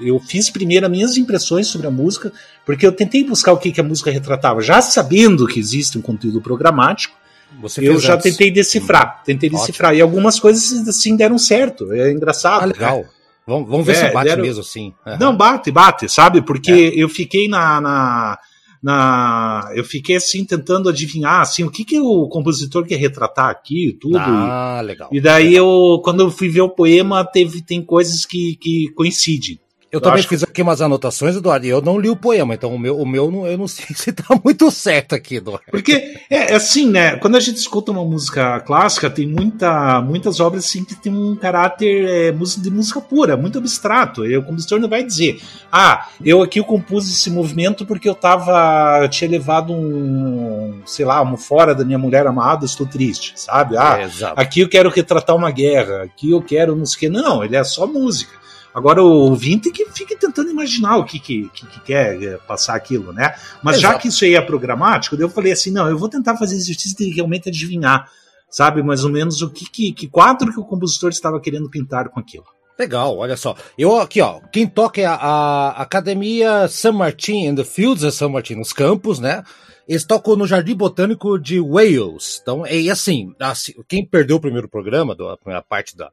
eu 0.00 0.18
fiz 0.18 0.50
primeiro 0.50 0.86
as 0.86 0.90
minhas 0.90 1.16
impressões 1.16 1.66
sobre 1.66 1.86
a 1.86 1.90
música, 1.90 2.32
porque 2.64 2.86
eu 2.86 2.92
tentei 2.92 3.22
buscar 3.22 3.52
o 3.52 3.58
que, 3.58 3.70
que 3.70 3.80
a 3.80 3.84
música 3.84 4.10
retratava, 4.10 4.60
já 4.62 4.80
sabendo 4.80 5.46
que 5.46 5.60
existe 5.60 5.98
um 5.98 6.02
conteúdo 6.02 6.40
programático. 6.40 7.14
Você 7.60 7.86
eu 7.86 8.00
já 8.00 8.14
antes. 8.14 8.30
tentei 8.30 8.50
decifrar, 8.50 9.18
hum. 9.20 9.24
tentei 9.26 9.50
Ótimo. 9.50 9.60
decifrar. 9.60 9.94
E 9.94 10.00
algumas 10.00 10.40
coisas 10.40 10.88
assim 10.88 11.14
deram 11.16 11.36
certo. 11.36 11.92
É 11.92 12.10
engraçado. 12.10 12.62
Ah, 12.62 12.66
legal. 12.66 12.98
Né? 12.98 13.04
Vamos, 13.46 13.68
vamos 13.68 13.86
ver 13.86 13.92
é, 13.92 14.06
se 14.06 14.12
bate 14.12 14.28
deram... 14.28 14.42
mesmo 14.42 14.60
assim. 14.60 14.94
Uhum. 15.06 15.18
Não, 15.18 15.36
bate, 15.36 15.70
bate, 15.70 16.08
sabe? 16.08 16.40
Porque 16.40 16.72
é. 16.72 17.02
eu 17.02 17.08
fiquei 17.08 17.48
na, 17.48 17.80
na 17.80 18.38
na 18.82 19.70
eu 19.74 19.84
fiquei 19.84 20.16
assim 20.16 20.44
tentando 20.44 20.88
adivinhar 20.88 21.40
assim 21.40 21.62
o 21.62 21.70
que 21.70 21.84
que 21.84 22.00
o 22.00 22.26
compositor 22.28 22.84
quer 22.84 22.96
retratar 22.96 23.48
aqui 23.48 23.96
tudo 24.00 24.18
ah, 24.18 24.80
legal 24.82 25.08
e 25.12 25.20
daí 25.20 25.50
legal. 25.50 25.66
eu 25.66 26.00
quando 26.02 26.20
eu 26.20 26.30
fui 26.30 26.48
ver 26.48 26.62
o 26.62 26.68
poema 26.68 27.24
teve 27.24 27.62
tem 27.62 27.80
coisas 27.80 28.26
que, 28.26 28.56
que 28.56 28.90
coincidem 28.96 29.60
Eu, 29.92 29.98
eu 29.98 30.00
também 30.00 30.22
fiz 30.22 30.42
que... 30.42 30.50
aqui 30.50 30.62
umas 30.62 30.80
anotações, 30.80 31.36
Eduardo, 31.36 31.66
e 31.66 31.68
eu 31.68 31.82
não 31.82 31.98
li 31.98 32.08
o 32.08 32.16
poema, 32.16 32.54
então 32.54 32.74
o 32.74 32.78
meu, 32.78 32.98
o 32.98 33.06
meu 33.06 33.46
eu 33.46 33.58
não 33.58 33.68
sei 33.68 33.94
se 33.94 34.10
tá 34.10 34.24
muito 34.42 34.70
certo 34.70 35.14
aqui, 35.14 35.36
Eduardo. 35.36 35.66
Porque 35.70 35.92
é, 36.30 36.52
é 36.52 36.54
assim, 36.54 36.90
né? 36.90 37.16
Quando 37.16 37.36
a 37.36 37.40
gente 37.40 37.58
escuta 37.58 37.92
uma 37.92 38.02
música 38.02 38.58
clássica, 38.60 39.10
tem 39.10 39.26
muita, 39.26 40.00
muitas 40.00 40.40
obras 40.40 40.64
assim 40.64 40.82
que 40.82 40.94
tem 40.94 41.12
um 41.12 41.36
caráter 41.36 42.08
é, 42.08 42.32
de 42.32 42.70
música 42.70 43.02
pura, 43.02 43.36
muito 43.36 43.58
abstrato. 43.58 44.24
E 44.24 44.34
o 44.34 44.42
compositor 44.42 44.80
não 44.80 44.88
vai 44.88 45.04
dizer, 45.04 45.42
ah, 45.70 46.08
eu 46.24 46.40
aqui 46.40 46.62
compus 46.62 47.10
esse 47.10 47.28
movimento 47.28 47.84
porque 47.84 48.08
eu 48.08 48.14
tava. 48.14 49.00
Eu 49.02 49.10
tinha 49.10 49.30
levado 49.30 49.74
um, 49.74 50.80
sei 50.86 51.04
lá, 51.04 51.20
um 51.22 51.36
fora 51.36 51.74
da 51.74 51.84
minha 51.84 51.98
mulher 51.98 52.26
amada, 52.26 52.64
estou 52.64 52.86
triste, 52.86 53.34
sabe? 53.36 53.76
Ah, 53.76 53.98
é, 54.00 54.32
aqui 54.36 54.60
eu 54.60 54.68
quero 54.70 54.88
retratar 54.88 55.36
uma 55.36 55.50
guerra, 55.50 56.04
aqui 56.04 56.30
eu 56.30 56.40
quero 56.40 56.74
não 56.74 56.86
sei 56.86 56.96
o 56.96 57.00
que. 57.00 57.08
Não, 57.10 57.44
ele 57.44 57.56
é 57.56 57.64
só 57.64 57.86
música. 57.86 58.41
Agora 58.74 59.02
o 59.02 59.06
ouvinte 59.06 59.70
que 59.70 59.84
fique 59.90 60.16
tentando 60.16 60.50
imaginar 60.50 60.96
o 60.96 61.04
que, 61.04 61.18
que, 61.18 61.48
que, 61.50 61.66
que 61.66 61.80
quer 61.80 62.22
é, 62.22 62.36
passar 62.38 62.74
aquilo, 62.74 63.12
né? 63.12 63.34
Mas 63.62 63.76
Exato. 63.76 63.92
já 63.92 63.98
que 63.98 64.08
isso 64.08 64.24
aí 64.24 64.34
é 64.34 64.40
programático, 64.40 65.14
eu 65.16 65.28
falei 65.28 65.52
assim, 65.52 65.70
não, 65.70 65.88
eu 65.88 65.98
vou 65.98 66.08
tentar 66.08 66.36
fazer 66.36 66.56
exercício 66.56 66.96
de 66.96 67.10
realmente 67.10 67.48
adivinhar, 67.48 68.10
sabe, 68.48 68.82
mais 68.82 69.04
ou 69.04 69.10
menos 69.10 69.42
o 69.42 69.50
que, 69.50 69.68
que, 69.68 69.92
que 69.92 70.08
quadro 70.08 70.50
que 70.50 70.60
o 70.60 70.64
compositor 70.64 71.10
estava 71.10 71.40
querendo 71.40 71.68
pintar 71.68 72.08
com 72.08 72.18
aquilo. 72.18 72.46
Legal, 72.78 73.16
olha 73.18 73.36
só. 73.36 73.54
Eu 73.76 74.00
aqui, 74.00 74.20
ó, 74.22 74.40
quem 74.50 74.66
toca 74.66 75.00
é 75.00 75.04
a, 75.04 75.14
a 75.14 75.82
Academia 75.82 76.66
San 76.68 76.92
Martin 76.92 77.48
in 77.48 77.54
the 77.54 77.64
Fields, 77.64 78.02
é 78.02 78.10
San 78.10 78.30
Martin 78.30 78.54
nos 78.54 78.72
campos, 78.72 79.18
né? 79.18 79.42
Eles 79.86 80.04
tocam 80.04 80.36
no 80.36 80.46
Jardim 80.46 80.74
Botânico 80.74 81.38
de 81.38 81.60
Wales. 81.60 82.40
Então, 82.40 82.64
é 82.64 82.88
assim, 82.88 83.34
assim 83.38 83.74
quem 83.86 84.06
perdeu 84.06 84.36
o 84.36 84.40
primeiro 84.40 84.68
programa, 84.68 85.12
a 85.12 85.36
primeira 85.36 85.62
parte 85.62 85.96
da, 85.96 86.10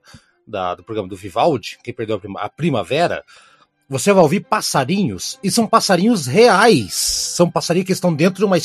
da, 0.49 0.75
do 0.75 0.83
programa 0.83 1.07
do 1.07 1.15
Vivaldi, 1.15 1.77
quem 1.83 1.93
perdeu 1.93 2.19
a 2.37 2.49
primavera, 2.49 3.23
você 3.87 4.13
vai 4.13 4.21
ouvir 4.21 4.41
passarinhos, 4.41 5.39
e 5.43 5.49
são 5.49 5.65
passarinhos 5.65 6.27
reais. 6.27 6.93
São 6.93 7.49
passarinhos 7.49 7.87
que 7.87 7.93
estão 7.93 8.13
dentro 8.13 8.39
de 8.39 8.45
uma, 8.45 8.57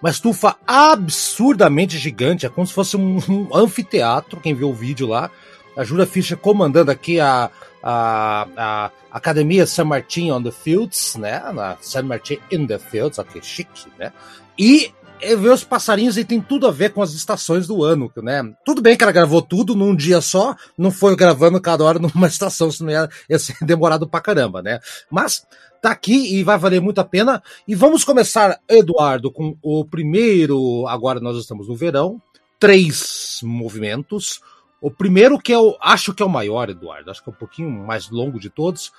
uma 0.00 0.10
estufa 0.10 0.56
absurdamente 0.66 1.98
gigante, 1.98 2.46
é 2.46 2.48
como 2.48 2.66
se 2.66 2.72
fosse 2.72 2.96
um, 2.96 3.18
um 3.28 3.48
anfiteatro, 3.54 4.40
quem 4.40 4.54
viu 4.54 4.70
o 4.70 4.74
vídeo 4.74 5.08
lá. 5.08 5.30
A 5.76 5.84
Júlia 5.84 6.06
Fischer 6.06 6.36
comandando 6.36 6.90
aqui 6.90 7.18
a, 7.20 7.50
a, 7.82 8.46
a 8.56 8.90
Academia 9.10 9.66
San 9.66 9.84
Martin 9.84 10.30
on 10.30 10.42
the 10.42 10.50
Fields, 10.50 11.16
né? 11.16 11.40
Na 11.52 11.76
San 11.80 12.02
Martin 12.02 12.38
in 12.50 12.66
the 12.66 12.78
Fields, 12.78 13.18
ok, 13.18 13.40
chique, 13.42 13.86
né? 13.98 14.12
E 14.58 14.92
é 15.22 15.36
ver 15.36 15.52
os 15.52 15.64
passarinhos 15.64 16.16
e 16.16 16.24
tem 16.24 16.40
tudo 16.40 16.66
a 16.66 16.70
ver 16.70 16.92
com 16.92 17.02
as 17.02 17.12
estações 17.12 17.66
do 17.66 17.82
ano, 17.82 18.10
né? 18.16 18.42
Tudo 18.64 18.82
bem 18.82 18.96
que 18.96 19.02
ela 19.02 19.12
gravou 19.12 19.42
tudo 19.42 19.74
num 19.74 19.94
dia 19.94 20.20
só, 20.20 20.54
não 20.76 20.90
foi 20.90 21.16
gravando 21.16 21.60
cada 21.60 21.84
hora 21.84 21.98
numa 22.00 22.26
estação, 22.26 22.70
senão 22.70 22.90
ia, 22.90 23.08
ia 23.28 23.38
ser 23.38 23.56
demorado 23.62 24.08
pra 24.08 24.20
caramba, 24.20 24.62
né? 24.62 24.80
Mas 25.10 25.46
tá 25.80 25.90
aqui 25.90 26.34
e 26.34 26.42
vai 26.42 26.58
valer 26.58 26.80
muito 26.80 27.00
a 27.00 27.04
pena. 27.04 27.42
E 27.66 27.74
vamos 27.74 28.04
começar, 28.04 28.58
Eduardo, 28.68 29.30
com 29.30 29.56
o 29.62 29.84
primeiro. 29.84 30.86
Agora 30.86 31.20
nós 31.20 31.36
estamos 31.36 31.68
no 31.68 31.74
verão, 31.74 32.20
três 32.58 33.40
movimentos. 33.42 34.40
O 34.80 34.90
primeiro 34.90 35.38
que 35.38 35.52
eu 35.52 35.76
acho 35.80 36.14
que 36.14 36.22
é 36.22 36.26
o 36.26 36.30
maior, 36.30 36.70
Eduardo, 36.70 37.10
acho 37.10 37.22
que 37.22 37.28
é 37.28 37.32
um 37.32 37.36
pouquinho 37.36 37.70
mais 37.70 38.08
longo 38.08 38.40
de 38.40 38.48
todos 38.48 38.92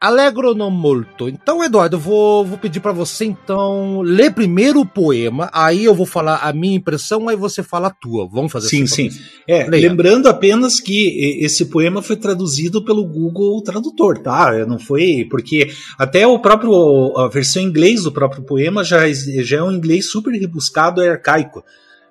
Allegro 0.00 0.54
no 0.54 0.70
molto. 0.70 1.28
Então, 1.28 1.64
Eduardo, 1.64 1.98
vou, 1.98 2.44
vou 2.44 2.56
pedir 2.56 2.78
para 2.78 2.92
você, 2.92 3.24
então, 3.24 4.00
ler 4.00 4.32
primeiro 4.32 4.80
o 4.80 4.86
poema, 4.86 5.50
aí 5.52 5.84
eu 5.84 5.94
vou 5.94 6.06
falar 6.06 6.36
a 6.36 6.52
minha 6.52 6.76
impressão, 6.76 7.28
aí 7.28 7.34
você 7.34 7.64
fala 7.64 7.88
a 7.88 7.90
tua. 7.90 8.28
Vamos 8.28 8.52
fazer 8.52 8.68
sim, 8.68 8.84
assim? 8.84 9.10
Sim, 9.10 9.18
sim. 9.18 9.24
É, 9.48 9.64
lembrando 9.68 10.28
apenas 10.28 10.78
que 10.78 11.38
esse 11.40 11.66
poema 11.66 12.00
foi 12.00 12.14
traduzido 12.14 12.84
pelo 12.84 13.04
Google 13.04 13.60
Tradutor, 13.62 14.18
tá? 14.18 14.64
Não 14.66 14.78
foi... 14.78 15.26
Porque 15.28 15.68
até 15.98 16.24
o 16.24 16.38
próprio... 16.38 17.18
A 17.18 17.26
versão 17.26 17.60
em 17.60 17.66
inglês 17.66 18.04
do 18.04 18.12
próprio 18.12 18.44
poema 18.44 18.84
já, 18.84 19.00
já 19.12 19.56
é 19.56 19.62
um 19.62 19.72
inglês 19.72 20.08
super 20.08 20.30
rebuscado 20.32 21.02
e 21.02 21.08
arcaico. 21.08 21.64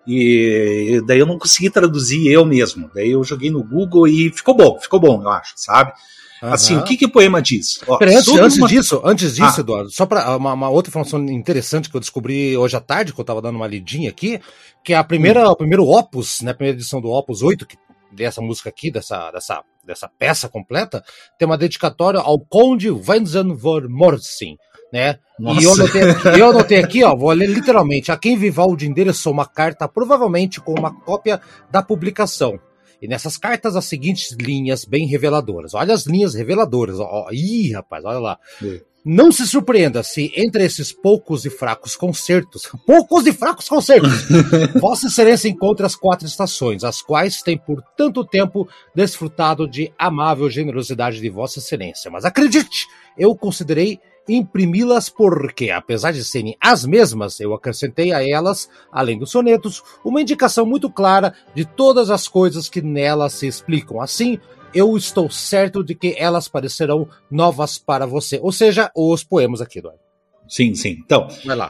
E 0.06 1.02
daí 1.06 1.20
eu 1.20 1.26
não 1.26 1.38
consegui 1.38 1.70
traduzir 1.70 2.28
eu 2.28 2.46
mesmo. 2.46 2.90
Daí 2.94 3.12
eu 3.12 3.24
joguei 3.24 3.50
no 3.50 3.64
Google 3.64 4.08
e 4.10 4.30
ficou 4.30 4.56
bom, 4.56 4.78
ficou 4.78 5.00
bom, 5.00 5.22
eu 5.22 5.30
acho, 5.30 5.54
sabe? 5.56 5.94
Uhum. 6.42 6.54
Assim, 6.54 6.78
o 6.78 6.84
que, 6.84 6.98
que 6.98 7.06
o 7.06 7.12
poema 7.12 7.42
diz? 7.42 7.80
Ó, 7.88 7.98
Peraí, 7.98 8.16
antes, 8.16 8.28
antes 8.30 8.58
uma... 8.58 8.68
disso, 8.68 9.02
antes 9.04 9.36
disso, 9.36 9.56
ah. 9.58 9.62
Eduardo, 9.62 9.90
só 9.90 10.06
para 10.06 10.38
uma, 10.38 10.54
uma, 10.54 10.70
outra 10.70 10.90
informação 10.90 11.24
interessante 11.26 11.90
que 11.90 11.96
eu 11.96 12.02
descobri 12.02 12.56
hoje 12.56 12.76
à 12.76 12.80
tarde, 12.80 13.14
que 13.14 13.20
eu 13.20 13.24
estava 13.24 13.42
dando 13.42 13.56
uma 13.56 13.68
lidinha 13.68 14.10
aqui, 14.10 14.40
que 14.84 14.94
é 14.94 14.98
a 14.98 15.04
primeira, 15.04 15.48
hum. 15.48 15.52
o 15.52 15.56
primeiro 15.56 15.86
opus, 15.86 16.42
né, 16.42 16.52
a 16.52 16.54
primeira 16.54 16.78
edição 16.78 17.02
do 17.02 17.10
Opus 17.10 17.42
8, 17.42 17.66
que 17.66 17.78
dessa 18.12 18.42
música 18.42 18.70
aqui, 18.70 18.92
dessa, 18.92 19.32
dessa, 19.32 19.64
dessa 19.84 20.10
peça 20.18 20.48
completa, 20.48 21.04
tem 21.38 21.46
uma 21.46 21.58
dedicatória 21.58 22.20
ao 22.20 22.40
Conde 22.40 22.90
Wenzen 22.90 23.54
von 23.56 23.82
Morsin, 23.90 24.58
né? 24.92 25.20
Nossa. 25.40 25.62
E 25.62 25.64
eu 25.64 25.74
anotei, 25.74 26.10
aqui, 26.10 26.28
eu 26.40 26.50
anotei 26.50 26.80
aqui, 26.80 27.04
ó, 27.04 27.16
vou 27.16 27.32
ler 27.32 27.50
literalmente, 27.50 28.12
a 28.12 28.18
quem 28.18 28.38
Vivaldi 28.38 28.88
endereçou 28.88 29.34
uma 29.34 29.46
carta, 29.46 29.88
provavelmente 29.88 30.62
com 30.62 30.74
uma 30.74 30.94
cópia 31.02 31.42
da 31.70 31.82
publicação. 31.82 32.60
E 33.02 33.08
nessas 33.08 33.38
cartas 33.38 33.76
as 33.76 33.86
seguintes 33.86 34.36
linhas 34.40 34.86
bem 34.86 35.08
reveladoras. 35.08 35.74
Olha 35.74 35.94
as 35.94 36.06
linhas 36.06 36.34
reveladoras. 36.34 37.00
Ó, 37.00 37.28
ih, 37.32 37.74
rapaz, 37.74 38.04
olha 38.06 38.20
lá. 38.20 38.40
É. 38.64 38.82
Não 39.10 39.32
se 39.32 39.48
surpreenda 39.48 40.04
se 40.04 40.34
entre 40.36 40.66
esses 40.66 40.92
poucos 40.92 41.46
e 41.46 41.50
fracos 41.50 41.96
concertos, 41.96 42.64
poucos 42.86 43.26
e 43.26 43.32
fracos 43.32 43.70
concertos, 43.70 44.12
Vossa 44.82 45.08
Excelência 45.08 45.48
encontre 45.48 45.86
as 45.86 45.96
quatro 45.96 46.28
estações, 46.28 46.84
as 46.84 47.02
quais 47.02 47.42
tem 47.42 47.58
por 47.58 47.82
tanto 47.96 48.26
tempo 48.26 48.68
desfrutado 48.94 49.66
de 49.66 49.94
amável 49.98 50.50
generosidade 50.50 51.22
de 51.22 51.30
Vossa 51.30 51.60
Excelência. 51.60 52.12
Mas 52.12 52.26
acredite, 52.26 52.86
eu 53.18 53.34
considerei 53.34 53.98
imprimi-las 54.28 55.10
porque, 55.10 55.70
apesar 55.70 56.12
de 56.12 56.24
serem 56.24 56.56
as 56.60 56.86
mesmas, 56.86 57.40
eu 57.40 57.54
acrescentei 57.54 58.12
a 58.12 58.28
elas, 58.28 58.70
além 58.92 59.18
dos 59.18 59.32
sonetos, 59.32 59.82
uma 60.04 60.22
indicação 60.22 60.66
muito 60.66 60.90
clara 60.90 61.34
de 61.56 61.66
todas 61.66 62.10
as 62.10 62.28
coisas 62.28 62.70
que 62.70 62.82
nelas 62.82 63.34
se 63.34 63.48
explicam. 63.48 64.02
Assim, 64.02 64.40
eu 64.74 64.96
estou 64.98 65.30
certo 65.30 65.84
de 65.84 65.96
que 65.96 66.16
elas 66.18 66.48
parecerão 66.48 67.08
novas 67.32 67.78
para 67.78 68.06
você. 68.06 68.40
Ou 68.42 68.52
seja, 68.52 68.92
os 68.96 69.24
poemas 69.24 69.62
aqui, 69.62 69.80
Eduardo. 69.80 70.00
Sim, 70.48 70.76
sim. 70.76 70.98
Então, 71.04 71.28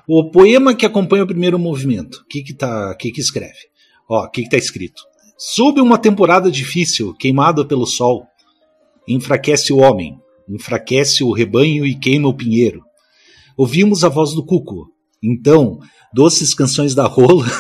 o 0.08 0.30
poema 0.30 0.76
que 0.76 0.86
acompanha 0.86 1.24
o 1.24 1.28
primeiro 1.28 1.58
movimento, 1.58 2.16
o 2.16 2.26
que 2.28 2.44
que, 2.44 2.54
tá, 2.54 2.94
que 2.96 3.12
que 3.12 3.22
escreve? 3.22 3.58
Ó, 4.08 4.24
o 4.24 4.30
que 4.30 4.44
que 4.44 4.50
tá 4.50 4.58
escrito? 4.58 5.02
Sob 5.38 5.82
uma 5.82 5.98
temporada 5.98 6.50
difícil, 6.50 7.14
queimado 7.16 7.66
pelo 7.66 7.86
sol, 7.86 8.26
enfraquece 9.08 9.74
o 9.74 9.78
homem, 9.78 10.20
enfraquece 10.50 11.24
o 11.24 11.32
rebanho 11.32 11.86
e 11.86 11.96
queima 11.96 12.28
o 12.28 12.34
pinheiro. 12.34 12.82
Ouvimos 13.58 14.04
a 14.04 14.10
voz 14.10 14.34
do 14.34 14.46
cuco. 14.46 14.88
Então, 15.24 15.80
doces 16.14 16.54
canções 16.54 16.94
da 16.94 17.06
rola. 17.06 17.46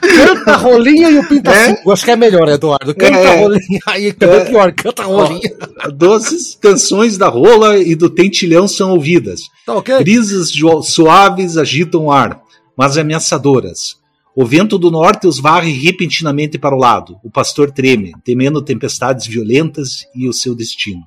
canta 0.00 0.52
a 0.52 0.56
rolinha 0.56 1.10
e 1.10 1.18
o 1.18 1.28
pinta 1.28 1.50
é? 1.50 1.82
Acho 1.88 2.04
que 2.04 2.10
é 2.10 2.16
melhor, 2.16 2.48
Eduardo. 2.48 2.94
Canta 2.94 3.18
é. 3.18 3.26
a 3.26 3.40
rolinha. 3.40 3.80
Aí 3.86 4.06
é 4.06 4.12
pior, 4.44 4.72
canta 4.72 5.02
a 5.02 5.06
rolinha. 5.06 5.50
doces 5.94 6.56
canções 6.60 7.18
da 7.18 7.28
rola 7.28 7.78
e 7.78 7.94
do 7.94 8.08
tentilhão 8.08 8.66
são 8.68 8.92
ouvidas. 8.92 9.42
Tá, 9.66 9.74
okay. 9.74 9.98
Brisas 9.98 10.52
suaves 10.84 11.56
agitam 11.56 12.06
o 12.06 12.12
ar, 12.12 12.40
mas 12.76 12.96
ameaçadoras. 12.96 13.99
O 14.34 14.46
vento 14.46 14.78
do 14.78 14.90
norte 14.90 15.26
os 15.26 15.40
varre 15.40 15.72
repentinamente 15.72 16.58
para 16.58 16.74
o 16.74 16.78
lado. 16.78 17.18
O 17.24 17.30
pastor 17.30 17.70
treme, 17.70 18.12
temendo 18.24 18.62
tempestades 18.62 19.26
violentas 19.26 20.06
e 20.14 20.28
o 20.28 20.32
seu 20.32 20.54
destino. 20.54 21.02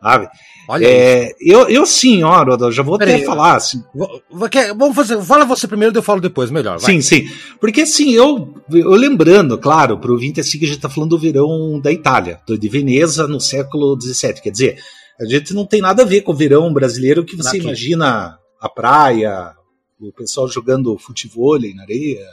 Sabe? 0.00 0.28
Olha 0.68 0.84
é, 0.84 1.32
eu, 1.40 1.68
eu 1.68 1.86
sim, 1.86 2.24
ó, 2.24 2.44
já 2.70 2.82
vou 2.82 2.98
Pera 2.98 3.12
até 3.12 3.20
aí, 3.20 3.26
falar. 3.26 3.56
Assim. 3.56 3.84
Vamos 4.76 4.96
fazer, 4.96 5.20
fala 5.22 5.44
você 5.44 5.68
primeiro, 5.68 5.96
eu 5.96 6.02
falo 6.02 6.20
depois, 6.20 6.50
melhor. 6.50 6.78
Vai. 6.78 6.92
Sim, 6.92 7.00
sim. 7.00 7.28
Porque 7.60 7.82
assim, 7.82 8.12
eu, 8.12 8.52
eu 8.72 8.90
lembrando, 8.90 9.56
claro, 9.58 9.98
para 9.98 10.10
o 10.10 10.14
ouvinte 10.14 10.40
assim 10.40 10.58
que 10.58 10.64
a 10.64 10.68
gente 10.68 10.78
está 10.78 10.88
falando 10.88 11.10
do 11.10 11.18
verão 11.18 11.78
da 11.80 11.92
Itália, 11.92 12.40
de 12.48 12.68
Veneza 12.68 13.28
no 13.28 13.40
século 13.40 13.96
XVII. 14.00 14.40
Quer 14.42 14.50
dizer, 14.50 14.78
a 15.20 15.24
gente 15.24 15.54
não 15.54 15.64
tem 15.64 15.80
nada 15.80 16.02
a 16.02 16.06
ver 16.06 16.22
com 16.22 16.32
o 16.32 16.36
verão 16.36 16.72
brasileiro 16.72 17.24
que 17.24 17.36
você 17.36 17.58
imagina 17.58 18.36
a 18.60 18.68
praia, 18.68 19.52
o 20.00 20.12
pessoal 20.12 20.48
jogando 20.48 20.98
futebol 20.98 21.58
na 21.60 21.82
areia 21.82 22.26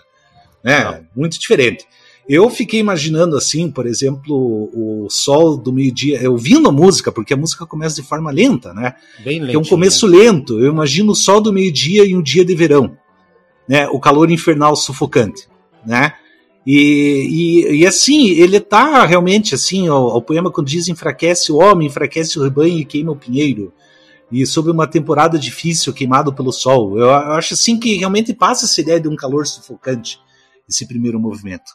né? 0.63 0.83
Não. 0.83 1.05
Muito 1.15 1.39
diferente. 1.39 1.85
Eu 2.27 2.49
fiquei 2.49 2.79
imaginando 2.79 3.35
assim, 3.35 3.69
por 3.69 3.85
exemplo, 3.85 4.69
o 4.73 5.07
sol 5.09 5.57
do 5.57 5.73
meio-dia, 5.73 6.29
ouvindo 6.29 6.69
a 6.69 6.71
música, 6.71 7.11
porque 7.11 7.33
a 7.33 7.37
música 7.37 7.65
começa 7.65 8.01
de 8.01 8.07
forma 8.07 8.31
lenta, 8.31 8.73
né? 8.73 8.95
Bem. 9.23 9.51
É 9.51 9.57
um 9.57 9.63
começo 9.63 10.07
lento. 10.07 10.57
Eu 10.59 10.71
imagino 10.71 11.11
o 11.11 11.15
sol 11.15 11.41
do 11.41 11.51
meio-dia 11.51 12.05
e 12.05 12.15
um 12.15 12.21
dia 12.21 12.45
de 12.45 12.55
verão, 12.55 12.97
né? 13.67 13.89
O 13.89 13.99
calor 13.99 14.31
infernal 14.31 14.73
sufocante, 14.75 15.49
né? 15.85 16.13
E, 16.65 17.65
e, 17.69 17.81
e 17.81 17.85
assim, 17.85 18.29
ele 18.29 18.57
tá 18.57 19.05
realmente 19.05 19.53
assim, 19.53 19.89
o, 19.89 20.15
o, 20.15 20.21
poema 20.21 20.49
quando 20.49 20.67
diz 20.67 20.87
enfraquece 20.87 21.51
o 21.51 21.57
homem, 21.57 21.87
enfraquece 21.87 22.39
o 22.39 22.43
rebanho 22.43 22.79
e 22.79 22.85
queima 22.85 23.11
o 23.11 23.17
pinheiro. 23.17 23.73
E 24.31 24.45
sobre 24.45 24.71
uma 24.71 24.87
temporada 24.87 25.37
difícil, 25.37 25.91
queimado 25.91 26.33
pelo 26.33 26.53
sol. 26.53 26.97
Eu, 26.97 27.07
eu 27.07 27.33
acho 27.33 27.53
assim 27.53 27.77
que 27.77 27.97
realmente 27.97 28.33
passa 28.33 28.65
essa 28.65 28.79
ideia 28.79 28.99
de 28.99 29.09
um 29.09 29.15
calor 29.15 29.45
sufocante 29.45 30.23
esse 30.67 30.87
primeiro 30.87 31.19
movimento. 31.19 31.71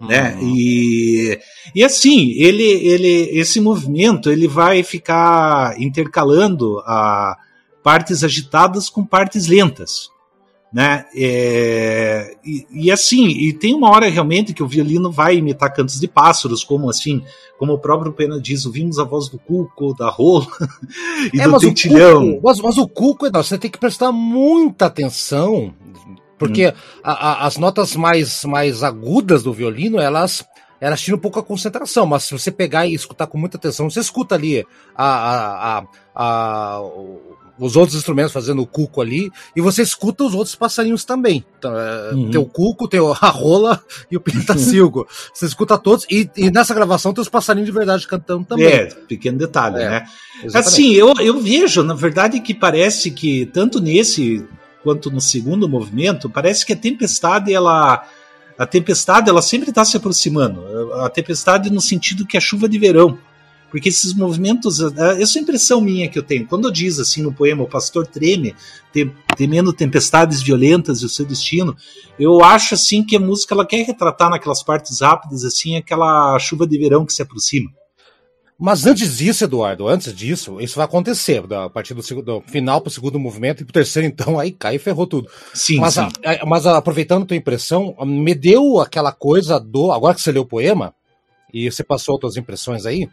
né? 0.00 0.34
Uhum. 0.34 0.54
E, 0.54 1.40
e 1.74 1.84
assim, 1.84 2.32
ele, 2.32 2.64
ele, 2.64 3.38
esse 3.38 3.60
movimento 3.60 4.30
ele 4.30 4.46
vai 4.46 4.82
ficar 4.82 5.80
intercalando 5.80 6.78
a 6.80 7.36
partes 7.82 8.24
agitadas 8.24 8.90
com 8.90 9.04
partes 9.04 9.46
lentas, 9.46 10.08
né? 10.72 11.06
É, 11.16 12.36
e, 12.44 12.66
e, 12.70 12.90
assim, 12.90 13.28
e 13.28 13.52
tem 13.52 13.74
uma 13.74 13.90
hora 13.90 14.08
realmente 14.08 14.52
que 14.52 14.62
o 14.62 14.68
violino 14.68 15.10
vai 15.10 15.36
imitar 15.36 15.72
cantos 15.72 15.98
de 15.98 16.08
pássaros, 16.08 16.64
como 16.64 16.90
assim, 16.90 17.22
como 17.58 17.72
o 17.72 17.78
próprio 17.78 18.12
Pena 18.12 18.40
diz, 18.40 18.66
ouvimos 18.66 18.98
a 18.98 19.04
voz 19.04 19.28
do 19.28 19.38
cuco, 19.38 19.94
da 19.94 20.10
rola 20.10 20.46
e 21.32 21.40
é, 21.40 21.48
do 21.48 21.58
dentilhão. 21.58 22.40
mas, 22.42 22.60
mas, 22.60 22.76
o 22.76 22.88
cuco, 22.88 23.30
você 23.30 23.56
tem 23.56 23.70
que 23.70 23.78
prestar 23.78 24.12
muita 24.12 24.86
atenção 24.86 25.72
porque 26.38 26.68
hum. 26.68 26.72
a, 27.02 27.12
a, 27.12 27.46
as 27.46 27.56
notas 27.56 27.96
mais, 27.96 28.44
mais 28.44 28.82
agudas 28.82 29.42
do 29.42 29.52
violino, 29.52 29.98
elas 29.98 30.44
elas 30.80 31.00
tiram 31.00 31.16
um 31.16 31.20
pouco 31.20 31.38
a 31.38 31.42
concentração, 31.42 32.06
mas 32.06 32.24
se 32.24 32.32
você 32.32 32.50
pegar 32.50 32.86
e 32.86 32.94
escutar 32.94 33.26
com 33.26 33.38
muita 33.38 33.56
atenção, 33.56 33.88
você 33.88 34.00
escuta 34.00 34.34
ali 34.34 34.64
a, 34.94 35.78
a, 35.78 35.84
a, 36.14 36.80
os 37.58 37.76
outros 37.76 37.96
instrumentos 37.96 38.32
fazendo 38.32 38.60
o 38.60 38.66
cuco 38.66 39.00
ali, 39.00 39.30
e 39.54 39.60
você 39.60 39.82
escuta 39.82 40.24
os 40.24 40.34
outros 40.34 40.54
passarinhos 40.54 41.04
também. 41.04 41.44
Então, 41.58 41.72
é, 41.78 42.12
uhum. 42.12 42.30
Tem 42.30 42.40
o 42.40 42.46
cuco, 42.46 42.88
tem 42.88 43.00
a 43.20 43.28
rola 43.28 43.82
e 44.10 44.16
o 44.16 44.20
pintacilgo. 44.20 45.06
você 45.32 45.46
escuta 45.46 45.78
todos, 45.78 46.06
e, 46.10 46.28
e, 46.36 46.50
nessa 46.50 46.74
gravação 46.74 47.14
tem 47.14 47.22
os 47.22 47.28
passarinhos 47.28 47.66
de 47.66 47.72
verdade 47.72 48.06
cantando 48.06 48.44
também. 48.44 48.66
É, 48.66 48.86
pequeno 48.86 49.38
detalhe, 49.38 49.80
é, 49.80 49.88
né? 49.88 50.04
Exatamente. 50.44 50.56
Assim, 50.56 50.92
eu, 50.92 51.14
eu 51.20 51.40
vejo, 51.40 51.82
na 51.82 51.94
verdade, 51.94 52.40
que 52.40 52.54
parece 52.54 53.10
que 53.10 53.46
tanto 53.46 53.80
nesse 53.80 54.44
quanto 54.86 55.10
no 55.10 55.20
segundo 55.20 55.68
movimento, 55.68 56.30
parece 56.30 56.64
que 56.64 56.72
a 56.72 56.76
tempestade 56.76 57.52
ela 57.52 58.06
a 58.56 58.64
tempestade 58.64 59.28
ela 59.28 59.42
sempre 59.42 59.70
está 59.70 59.84
se 59.84 59.96
aproximando. 59.96 60.62
A 61.00 61.10
tempestade 61.10 61.70
no 61.70 61.80
sentido 61.80 62.24
que 62.24 62.36
é 62.36 62.40
chuva 62.40 62.68
de 62.68 62.78
verão. 62.78 63.18
Porque 63.68 63.88
esses 63.88 64.14
movimentos, 64.14 64.80
essa 64.80 65.38
é 65.38 65.40
a 65.40 65.42
impressão 65.42 65.80
minha 65.80 66.08
que 66.08 66.16
eu 66.16 66.22
tenho. 66.22 66.46
Quando 66.46 66.70
diz 66.70 67.00
assim 67.00 67.20
no 67.20 67.32
poema, 67.32 67.64
o 67.64 67.68
pastor 67.68 68.06
treme, 68.06 68.54
temendo 69.36 69.72
tempestades 69.72 70.40
violentas 70.40 71.00
e 71.02 71.04
o 71.04 71.08
seu 71.08 71.26
destino, 71.26 71.76
eu 72.16 72.44
acho 72.44 72.74
assim 72.74 73.02
que 73.02 73.16
a 73.16 73.20
música 73.20 73.56
ela 73.56 73.66
quer 73.66 73.84
retratar 73.84 74.30
naquelas 74.30 74.62
partes 74.62 75.00
rápidas 75.00 75.44
assim 75.44 75.76
aquela 75.76 76.38
chuva 76.38 76.64
de 76.64 76.78
verão 76.78 77.04
que 77.04 77.12
se 77.12 77.22
aproxima. 77.22 77.68
Mas 78.58 78.86
antes 78.86 79.18
disso, 79.18 79.44
Eduardo, 79.44 79.86
antes 79.86 80.14
disso, 80.14 80.58
isso 80.60 80.76
vai 80.76 80.86
acontecer. 80.86 81.42
A 81.52 81.68
partir 81.68 81.92
do, 81.92 82.22
do 82.22 82.40
final 82.40 82.80
para 82.80 82.88
o 82.88 82.92
segundo 82.92 83.20
movimento 83.20 83.60
e 83.60 83.64
para 83.64 83.70
o 83.70 83.74
terceiro, 83.74 84.08
então, 84.08 84.38
aí 84.38 84.50
cai 84.50 84.76
e 84.76 84.78
ferrou 84.78 85.06
tudo. 85.06 85.28
Sim, 85.52 85.78
mas, 85.78 85.94
sim. 85.94 86.00
A, 86.00 86.42
a, 86.42 86.46
mas 86.46 86.66
aproveitando 86.66 87.24
a 87.24 87.26
tua 87.26 87.36
impressão, 87.36 87.94
me 88.06 88.34
deu 88.34 88.80
aquela 88.80 89.12
coisa 89.12 89.60
do. 89.60 89.92
Agora 89.92 90.14
que 90.14 90.22
você 90.22 90.32
leu 90.32 90.42
o 90.42 90.46
poema, 90.46 90.94
e 91.52 91.70
você 91.70 91.84
passou 91.84 92.14
outras 92.14 92.36
impressões 92.36 92.86
aí, 92.86 93.08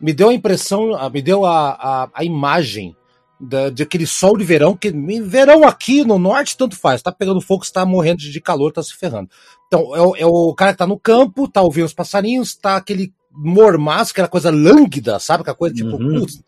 me 0.00 0.12
deu 0.12 0.28
a 0.28 0.34
impressão, 0.34 0.90
me 1.10 1.22
deu 1.22 1.44
a, 1.44 1.70
a, 1.70 2.10
a 2.14 2.24
imagem 2.24 2.94
da, 3.40 3.70
de 3.70 3.82
aquele 3.82 4.06
sol 4.06 4.36
de 4.36 4.44
verão, 4.44 4.76
que 4.76 4.90
verão 5.20 5.64
aqui 5.64 6.04
no 6.04 6.18
norte 6.18 6.56
tanto 6.56 6.76
faz, 6.76 7.02
tá 7.02 7.12
pegando 7.12 7.40
fogo, 7.40 7.64
está 7.64 7.84
morrendo 7.84 8.18
de 8.18 8.40
calor, 8.40 8.72
tá 8.72 8.82
se 8.82 8.94
ferrando. 8.94 9.28
Então, 9.66 9.94
é 9.94 10.00
o, 10.00 10.16
é 10.16 10.26
o 10.26 10.54
cara 10.54 10.72
que 10.72 10.78
tá 10.78 10.86
no 10.86 10.98
campo, 10.98 11.48
tá 11.48 11.60
ouvindo 11.60 11.86
os 11.86 11.94
passarinhos, 11.94 12.54
tá 12.54 12.76
aquele 12.76 13.12
mormaço, 13.36 14.12
aquela 14.12 14.28
coisa 14.28 14.50
lânguida, 14.50 15.18
sabe? 15.18 15.42
Aquela 15.42 15.56
coisa 15.56 15.74
tipo, 15.74 15.96
uhum. 15.96 16.20
putz, 16.20 16.42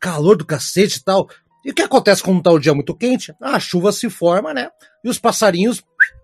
calor 0.00 0.36
do 0.36 0.44
cacete 0.44 0.98
e 0.98 1.02
tal. 1.02 1.28
E 1.64 1.70
o 1.70 1.74
que 1.74 1.82
acontece 1.82 2.22
quando 2.22 2.42
tá 2.42 2.50
o 2.50 2.58
dia 2.58 2.74
muito 2.74 2.94
quente? 2.94 3.34
A 3.40 3.58
chuva 3.60 3.92
se 3.92 4.08
forma, 4.08 4.54
né? 4.54 4.68
E 5.04 5.08
os 5.08 5.18
passarinhos 5.18 5.82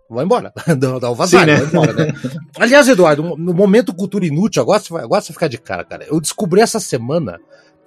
vão 0.09 0.25
embora. 0.25 0.53
Dá 1.01 1.11
o 1.11 1.15
vazar, 1.15 1.47
né? 1.47 1.57
vão 1.57 1.85
embora, 1.85 1.93
né? 1.93 2.13
Aliás, 2.59 2.89
Eduardo, 2.89 3.23
no 3.37 3.53
momento 3.53 3.95
cultura 3.95 4.25
inútil, 4.25 4.63
agora 4.63 4.81
você, 4.81 4.93
vai, 4.93 5.03
agora 5.03 5.21
você 5.21 5.33
ficar 5.33 5.49
de 5.49 5.59
cara, 5.59 5.85
cara. 5.85 6.05
Eu 6.05 6.21
descobri 6.21 6.61
essa 6.61 6.81
semana 6.81 7.39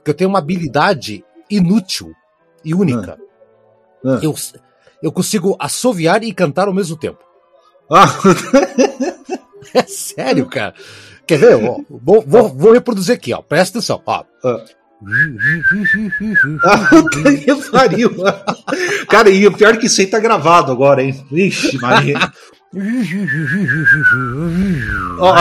que 0.04 0.12
eu 0.12 0.14
tenho 0.14 0.30
uma 0.30 0.40
habilidade 0.40 1.24
inútil 1.50 2.14
e 2.64 2.74
única. 2.74 3.18
Ah. 4.06 4.16
Ah. 4.16 4.20
Eu, 4.22 4.36
eu 5.02 5.12
consigo 5.12 5.56
assoviar 5.60 6.24
e 6.24 6.34
cantar 6.34 6.68
ao 6.68 6.74
mesmo 6.74 6.96
tempo. 6.96 7.20
Ah. 7.90 8.06
é 9.74 9.84
sério, 9.84 10.46
cara. 10.48 10.76
Quer 11.30 11.38
ver? 11.38 11.58
Vou, 11.60 11.86
vou, 11.88 12.24
vou, 12.26 12.50
vou, 12.50 12.72
reproduzir 12.72 13.14
aqui, 13.14 13.32
ó. 13.32 13.40
Presta 13.40 13.78
atenção, 13.78 14.02
ó. 14.04 14.24
Ah. 14.44 14.66
ah, 16.66 16.90
pariu. 17.72 18.10
Cara, 19.08 19.30
e 19.30 19.46
o 19.46 19.56
pior 19.56 19.76
é 19.76 19.78
que 19.78 19.86
isso 19.86 20.02
aí 20.02 20.08
tá 20.08 20.18
gravado 20.18 20.72
agora, 20.72 21.04
hein? 21.04 21.24
Vixe, 21.32 21.78
Maria. 21.78 22.18
oh, 25.20 25.32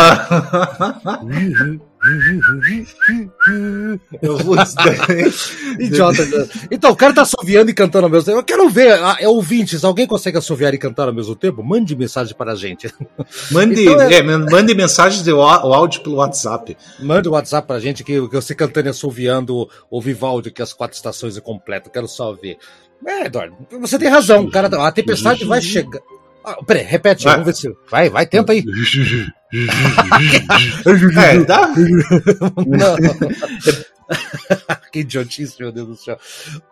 eu 4.23 4.39
vou 4.39 4.57
Idiota. 5.81 6.49
Então, 6.71 6.93
o 6.93 6.97
cara 6.97 7.13
tá 7.13 7.23
assoviando 7.23 7.71
e 7.71 7.75
cantando 7.75 8.07
ao 8.07 8.11
mesmo 8.11 8.27
tempo. 8.27 8.39
Eu 8.39 8.45
quero 8.45 8.69
ver, 8.69 8.93
ah, 8.93 9.17
é 9.19 9.29
ouvintes, 9.29 9.83
alguém 9.83 10.07
consegue 10.07 10.39
assoviar 10.39 10.73
e 10.75 10.79
cantar 10.79 11.09
ao 11.09 11.15
mesmo 11.15 11.35
tempo? 11.35 11.63
Mande 11.63 11.97
mensagem 11.97 12.37
para 12.37 12.53
a 12.53 12.55
gente. 12.55 12.93
Mande, 13.51 13.83
então, 13.83 14.01
é... 14.01 14.15
É, 14.15 14.23
mande 14.23 14.75
mensagem 14.75 15.23
de 15.23 15.31
áudio 15.31 16.03
pelo 16.03 16.17
WhatsApp. 16.17 16.77
Mande 17.01 17.29
o 17.29 17.33
WhatsApp 17.33 17.67
pra 17.67 17.81
gente 17.81 18.05
que, 18.05 18.29
que 18.29 18.35
você 18.35 18.55
cantando 18.55 18.89
e 18.89 18.91
assoviando 18.91 19.69
o 19.91 20.01
Vivaldi, 20.01 20.51
que 20.51 20.63
as 20.63 20.73
quatro 20.73 20.97
estações 20.97 21.37
é 21.37 21.41
completo. 21.41 21.91
Quero 21.91 22.07
só 22.07 22.33
ver. 22.33 22.59
É, 23.07 23.27
Eduardo, 23.27 23.57
você 23.81 23.99
tem 23.99 24.09
razão, 24.09 24.49
cara. 24.51 24.69
A 24.87 24.93
tempestade 24.93 25.45
vai 25.45 25.61
chegar. 25.61 26.01
Ah, 26.45 26.57
peraí, 26.65 26.85
repete, 26.85 27.25
vai. 27.25 27.35
vamos 27.35 27.47
ver 27.47 27.55
se. 27.55 27.77
Vai, 27.91 28.09
vai, 28.09 28.27
tenta 28.27 28.53
aí. 28.53 28.65
é, 31.17 31.39
dá? 31.45 31.73
Que 34.91 35.01
idiotice, 35.01 35.55
meu 35.61 35.71
Deus 35.71 35.89
do 35.89 35.97
céu. 35.97 36.19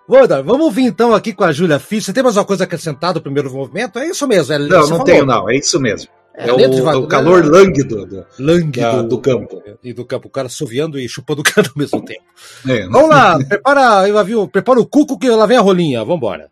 Bom, 0.08 0.26
vamos 0.26 0.64
ouvir 0.64 0.84
então 0.84 1.14
aqui 1.14 1.34
com 1.34 1.44
a 1.44 1.52
Júlia 1.52 1.78
Fisch. 1.78 2.06
Você 2.06 2.12
tem 2.12 2.22
mais 2.22 2.36
uma 2.36 2.46
coisa 2.46 2.64
acrescentada 2.64 3.14
do 3.14 3.22
primeiro 3.22 3.52
movimento? 3.52 3.98
É 3.98 4.08
isso 4.08 4.26
mesmo. 4.26 4.54
É, 4.54 4.58
não, 4.58 4.68
não 4.68 4.88
falou. 4.88 5.04
tenho, 5.04 5.26
não. 5.26 5.50
É 5.50 5.56
isso 5.56 5.78
mesmo. 5.78 6.08
É, 6.34 6.48
é 6.48 6.52
o, 6.52 6.60
é 6.60 6.96
o, 6.96 7.06
calor 7.06 7.42
é, 7.42 7.46
lânguido, 7.46 8.04
do, 8.04 8.26
lânguido 8.38 9.02
do 9.04 9.18
campo. 9.18 9.62
E 9.82 9.92
do 9.94 10.04
campo, 10.04 10.28
o 10.28 10.30
cara 10.30 10.50
soviando 10.50 10.98
e 10.98 11.08
chupando 11.08 11.40
o 11.40 11.44
cano 11.44 11.68
ao 11.68 11.78
mesmo 11.78 12.02
tempo. 12.04 12.24
É, 12.68 12.86
Vamos 12.88 13.08
lá, 13.08 13.38
prepara, 13.38 14.22
viu, 14.22 14.46
prepara 14.46 14.78
o 14.78 14.86
cuco 14.86 15.18
que 15.18 15.30
lá 15.30 15.46
vem 15.46 15.56
a 15.56 15.62
rolinha. 15.62 16.04
Vambora. 16.04 16.50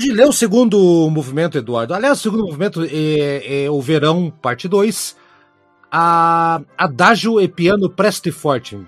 Pode 0.00 0.12
ler 0.12 0.26
o 0.26 0.32
segundo 0.32 1.10
movimento, 1.10 1.58
Eduardo. 1.58 1.92
Aliás, 1.92 2.20
o 2.20 2.22
segundo 2.22 2.44
movimento 2.44 2.82
é, 2.90 3.64
é 3.64 3.70
o 3.70 3.82
Verão, 3.82 4.32
parte 4.40 4.66
2. 4.66 5.14
A 5.92 6.62
Adágio 6.78 7.38
e 7.38 7.46
piano 7.46 7.90
presto 7.90 8.26
e 8.26 8.32
forte. 8.32 8.80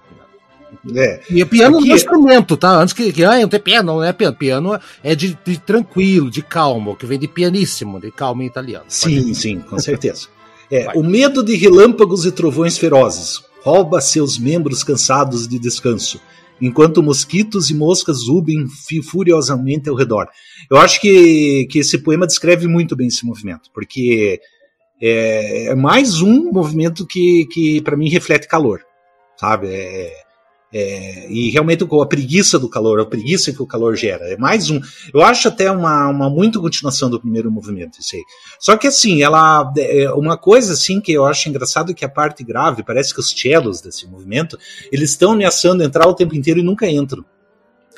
É. 0.94 1.20
E 1.28 1.44
piano 1.44 1.76
Aqui... 1.76 1.88
no 1.88 1.94
instrumento, 1.94 2.56
tá? 2.56 2.70
Antes 2.80 2.94
que, 2.94 3.12
que 3.12 3.22
ah, 3.24 3.38
não 3.38 3.48
tem 3.50 3.60
piano, 3.60 3.96
não 3.96 4.02
é 4.02 4.10
piano. 4.10 4.34
Piano 4.34 4.80
é 5.04 5.14
de, 5.14 5.38
de, 5.44 5.58
tranquilo, 5.58 6.30
de 6.30 6.40
calmo, 6.40 6.96
que 6.96 7.04
vem 7.04 7.18
de 7.18 7.28
pianissimo, 7.28 8.00
de 8.00 8.10
calmo 8.10 8.42
em 8.42 8.46
italiano. 8.46 8.86
Sim, 8.88 9.34
sim, 9.34 9.60
com 9.60 9.78
certeza. 9.78 10.28
É, 10.74 10.90
o 10.94 11.02
medo 11.02 11.44
de 11.44 11.54
relâmpagos 11.54 12.24
e 12.24 12.32
trovões 12.32 12.78
ferozes 12.78 13.42
rouba 13.62 14.00
seus 14.00 14.38
membros 14.38 14.82
cansados 14.82 15.46
de 15.46 15.58
descanso 15.58 16.18
enquanto 16.62 17.02
mosquitos 17.02 17.68
e 17.70 17.74
moscas 17.74 18.18
zubem 18.18 18.66
furiosamente 19.10 19.88
ao 19.88 19.96
redor. 19.96 20.28
Eu 20.70 20.76
acho 20.78 21.00
que, 21.00 21.66
que 21.68 21.80
esse 21.80 21.98
poema 21.98 22.26
descreve 22.26 22.68
muito 22.68 22.94
bem 22.94 23.08
esse 23.08 23.26
movimento, 23.26 23.68
porque 23.74 24.40
é, 25.02 25.66
é 25.66 25.74
mais 25.74 26.22
um 26.22 26.52
movimento 26.52 27.04
que, 27.04 27.46
que 27.50 27.82
para 27.82 27.96
mim 27.96 28.08
reflete 28.08 28.46
calor, 28.46 28.80
sabe? 29.36 29.66
É, 29.68 30.21
é, 30.72 31.30
e 31.30 31.50
realmente 31.50 31.84
a 31.84 32.06
preguiça 32.06 32.58
do 32.58 32.68
calor, 32.68 32.98
a 33.00 33.04
preguiça 33.04 33.52
que 33.52 33.62
o 33.62 33.66
calor 33.66 33.94
gera. 33.94 34.24
É 34.32 34.36
mais 34.36 34.70
um. 34.70 34.80
Eu 35.12 35.22
acho 35.22 35.48
até 35.48 35.70
uma, 35.70 36.08
uma 36.08 36.30
muito 36.30 36.60
continuação 36.60 37.10
do 37.10 37.20
primeiro 37.20 37.50
movimento, 37.50 38.00
isso 38.00 38.16
aí. 38.16 38.22
Só 38.58 38.76
que 38.76 38.86
assim, 38.86 39.22
ela. 39.22 39.70
É, 39.76 40.10
uma 40.12 40.36
coisa 40.36 40.72
assim 40.72 41.00
que 41.00 41.12
eu 41.12 41.26
acho 41.26 41.48
engraçado 41.48 41.92
é 41.92 41.94
que 41.94 42.04
a 42.04 42.08
parte 42.08 42.42
grave, 42.42 42.82
parece 42.82 43.12
que 43.12 43.20
os 43.20 43.30
cellos 43.30 43.82
desse 43.82 44.06
movimento, 44.06 44.58
eles 44.90 45.10
estão 45.10 45.32
ameaçando 45.32 45.82
entrar 45.82 46.08
o 46.08 46.14
tempo 46.14 46.34
inteiro 46.34 46.60
e 46.60 46.62
nunca 46.62 46.88
entram. 46.88 47.24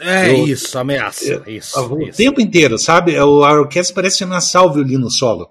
É 0.00 0.30
eu, 0.30 0.48
isso, 0.48 0.76
ameaça. 0.76 1.24
Eu, 1.24 1.42
isso, 1.46 1.80
o 1.80 2.02
isso. 2.02 2.16
tempo 2.16 2.40
inteiro, 2.40 2.76
sabe? 2.78 3.16
A 3.16 3.24
orquestra 3.24 3.94
parece 3.94 4.24
ameaçar 4.24 4.64
o 4.64 4.72
violino 4.72 5.08
solo. 5.08 5.48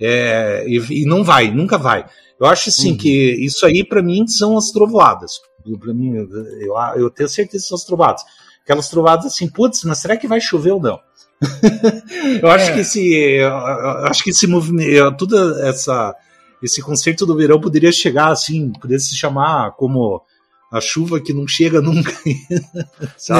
É, 0.00 0.64
e, 0.66 1.02
e, 1.02 1.04
não 1.04 1.22
vai, 1.22 1.50
nunca 1.50 1.76
vai. 1.76 2.06
Eu 2.40 2.46
acho 2.46 2.70
assim 2.70 2.92
uhum. 2.92 2.96
que 2.96 3.44
isso 3.44 3.64
aí 3.66 3.84
para 3.84 4.02
mim 4.02 4.26
são 4.26 4.56
as 4.56 4.70
trovoadas. 4.70 5.32
Para 5.78 5.94
mim, 5.94 6.14
eu, 6.16 6.74
eu 6.96 7.10
tenho 7.10 7.28
certeza 7.28 7.62
que 7.62 7.68
são 7.68 7.76
as 7.76 7.84
trovadas. 7.84 8.22
Aquelas 8.62 8.88
trovadas 8.88 9.26
assim, 9.26 9.48
putz, 9.48 9.82
mas 9.84 9.98
será 9.98 10.16
que 10.16 10.28
vai 10.28 10.40
chover 10.40 10.72
ou 10.72 10.80
não? 10.80 11.00
eu 12.40 12.48
acho 12.50 12.70
é. 12.70 12.74
que 12.74 12.80
esse, 12.80 13.14
eu 13.14 13.54
acho 14.06 14.22
que 14.22 14.30
esse 14.30 14.46
movimento, 14.46 15.16
toda 15.16 15.68
essa, 15.68 16.14
esse 16.62 16.80
concerto 16.80 17.26
do 17.26 17.36
verão 17.36 17.60
poderia 17.60 17.90
chegar 17.90 18.28
assim, 18.28 18.70
poderia 18.70 19.00
se 19.00 19.16
chamar 19.16 19.72
como 19.72 20.22
a 20.72 20.80
chuva 20.80 21.20
que 21.20 21.34
não 21.34 21.46
chega 21.46 21.82
nunca. 21.82 22.12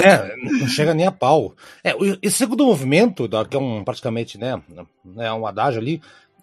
é, 0.04 0.36
não 0.36 0.68
chega 0.68 0.92
nem 0.92 1.06
a 1.06 1.12
pau. 1.12 1.54
É, 1.82 1.94
esse 2.20 2.36
segundo 2.36 2.66
movimento, 2.66 3.26
que 3.48 3.56
é 3.56 3.60
um 3.60 3.82
praticamente, 3.82 4.36
né, 4.36 4.60
é 5.18 5.32
um 5.32 5.46
adágio 5.46 5.80
ali, 5.80 6.02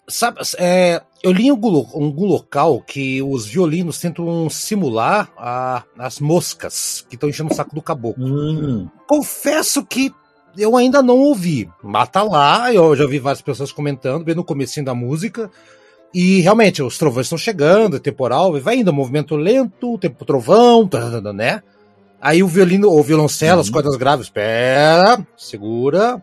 Sabe, 0.09 0.39
é, 0.57 1.01
eu 1.23 1.31
li 1.31 1.47
em 1.47 1.49
algum, 1.49 1.75
algum, 1.75 2.25
local 2.25 2.81
que 2.81 3.21
os 3.21 3.45
violinos 3.45 3.99
tentam 3.99 4.49
simular 4.49 5.31
a, 5.37 5.83
as 5.97 6.19
moscas 6.19 7.05
que 7.07 7.15
estão 7.15 7.29
enchendo 7.29 7.51
o 7.51 7.55
saco 7.55 7.75
do 7.75 7.81
caboclo. 7.81 8.25
Hum. 8.25 8.89
Confesso 9.07 9.85
que 9.85 10.13
eu 10.57 10.75
ainda 10.75 11.01
não 11.01 11.17
ouvi. 11.17 11.69
Mas 11.83 12.09
tá 12.09 12.23
lá, 12.23 12.73
eu 12.73 12.95
já 12.95 13.05
vi 13.05 13.19
várias 13.19 13.41
pessoas 13.41 13.71
comentando, 13.71 14.23
bem 14.23 14.35
no 14.35 14.43
começo 14.43 14.83
da 14.83 14.93
música. 14.93 15.49
E 16.13 16.41
realmente, 16.41 16.81
os 16.81 16.97
trovões 16.97 17.27
estão 17.27 17.37
chegando, 17.37 17.97
é 17.97 17.99
temporal, 17.99 18.59
vai 18.59 18.77
indo, 18.77 18.91
movimento 18.91 19.35
lento, 19.35 19.97
tempo 19.99 20.25
trovão, 20.25 20.87
tá, 20.87 21.21
tá, 21.21 21.33
né? 21.33 21.61
Aí 22.19 22.41
o 22.41 22.47
violino, 22.47 22.89
o 22.89 23.03
violoncelo, 23.03 23.55
uhum. 23.55 23.61
as 23.61 23.69
cordas 23.69 23.95
graves, 23.95 24.25
espera, 24.25 25.25
segura, 25.37 26.21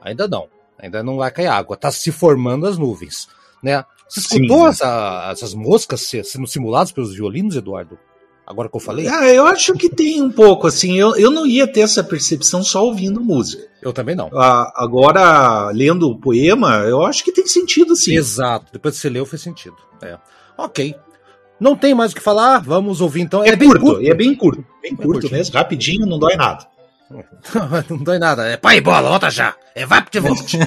ainda 0.00 0.26
não. 0.26 0.48
Ainda 0.80 1.02
não 1.02 1.16
vai 1.16 1.30
cair 1.30 1.46
água. 1.48 1.76
Tá 1.76 1.90
se 1.90 2.12
formando 2.12 2.66
as 2.66 2.78
nuvens, 2.78 3.28
né? 3.62 3.84
Você 4.08 4.20
escutou 4.20 4.60
Sim. 4.62 4.68
essa- 4.68 5.28
essas 5.32 5.54
moscas 5.54 6.00
se- 6.02 6.24
sendo 6.24 6.46
simuladas 6.46 6.92
pelos 6.92 7.14
violinos, 7.14 7.56
Eduardo? 7.56 7.98
Agora 8.46 8.68
que 8.70 8.76
eu 8.76 8.80
falei? 8.80 9.06
Ah, 9.06 9.28
eu 9.28 9.44
acho 9.46 9.74
que 9.74 9.90
tem 9.90 10.22
um 10.22 10.30
pouco, 10.30 10.66
assim, 10.66 10.98
eu, 10.98 11.14
eu 11.16 11.30
não 11.30 11.46
ia 11.46 11.70
ter 11.70 11.80
essa 11.80 12.02
percepção 12.02 12.62
só 12.62 12.82
ouvindo 12.82 13.20
música. 13.20 13.62
Eu 13.82 13.92
também 13.92 14.14
não. 14.16 14.30
Ah, 14.32 14.72
agora, 14.74 15.70
lendo 15.70 16.08
o 16.08 16.18
poema, 16.18 16.76
eu 16.86 17.02
acho 17.04 17.22
que 17.22 17.30
tem 17.32 17.46
sentido, 17.46 17.94
sim. 17.94 18.16
Exato. 18.16 18.72
Depois 18.72 18.94
que 18.94 19.00
você 19.02 19.10
leu, 19.10 19.26
fez 19.26 19.42
sentido. 19.42 19.76
É. 20.00 20.16
Ok. 20.56 20.94
Não 21.60 21.76
tem 21.76 21.94
mais 21.94 22.12
o 22.12 22.14
que 22.14 22.22
falar, 22.22 22.60
vamos 22.62 23.02
ouvir 23.02 23.20
então. 23.20 23.44
É, 23.44 23.54
bem 23.54 23.68
curto, 23.68 24.00
é 24.00 24.14
bem 24.14 24.34
curto. 24.34 24.64
Bem 24.80 24.94
curto 24.96 25.10
curtinho. 25.12 25.32
mesmo, 25.32 25.54
rapidinho, 25.54 26.06
não 26.06 26.18
dói 26.18 26.36
nada. 26.36 26.66
não 27.88 27.98
dói 27.98 28.18
nada. 28.18 28.46
É 28.46 28.56
pai 28.56 28.80
bola, 28.80 29.08
volta 29.08 29.30
já. 29.30 29.54
É 29.74 29.86
vai 29.86 30.02
pro 30.02 30.22
volte. 30.22 30.58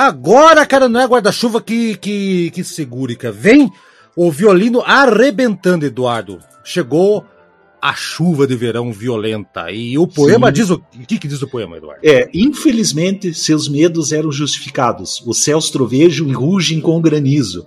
Agora, 0.00 0.64
cara, 0.64 0.88
não 0.88 0.98
é 0.98 1.04
guarda-chuva 1.04 1.60
que, 1.60 1.94
que, 1.96 2.50
que 2.52 2.64
segure, 2.64 3.14
cara. 3.14 3.34
Vem 3.34 3.70
o 4.16 4.30
violino 4.32 4.80
arrebentando, 4.80 5.84
Eduardo. 5.84 6.38
Chegou 6.64 7.22
a 7.82 7.92
chuva 7.92 8.46
de 8.46 8.56
verão 8.56 8.94
violenta. 8.94 9.70
E 9.70 9.98
o 9.98 10.06
poema 10.06 10.46
Sim. 10.46 10.52
diz 10.54 10.70
o. 10.70 10.76
O 10.76 11.06
que, 11.06 11.18
que 11.18 11.28
diz 11.28 11.42
o 11.42 11.46
poema, 11.46 11.76
Eduardo? 11.76 12.00
É, 12.02 12.30
infelizmente, 12.32 13.34
seus 13.34 13.68
medos 13.68 14.10
eram 14.10 14.32
justificados. 14.32 15.22
Os 15.26 15.44
céus 15.44 15.68
trovejam 15.68 16.26
e 16.28 16.32
rugem 16.32 16.80
com 16.80 16.98
granizo. 16.98 17.66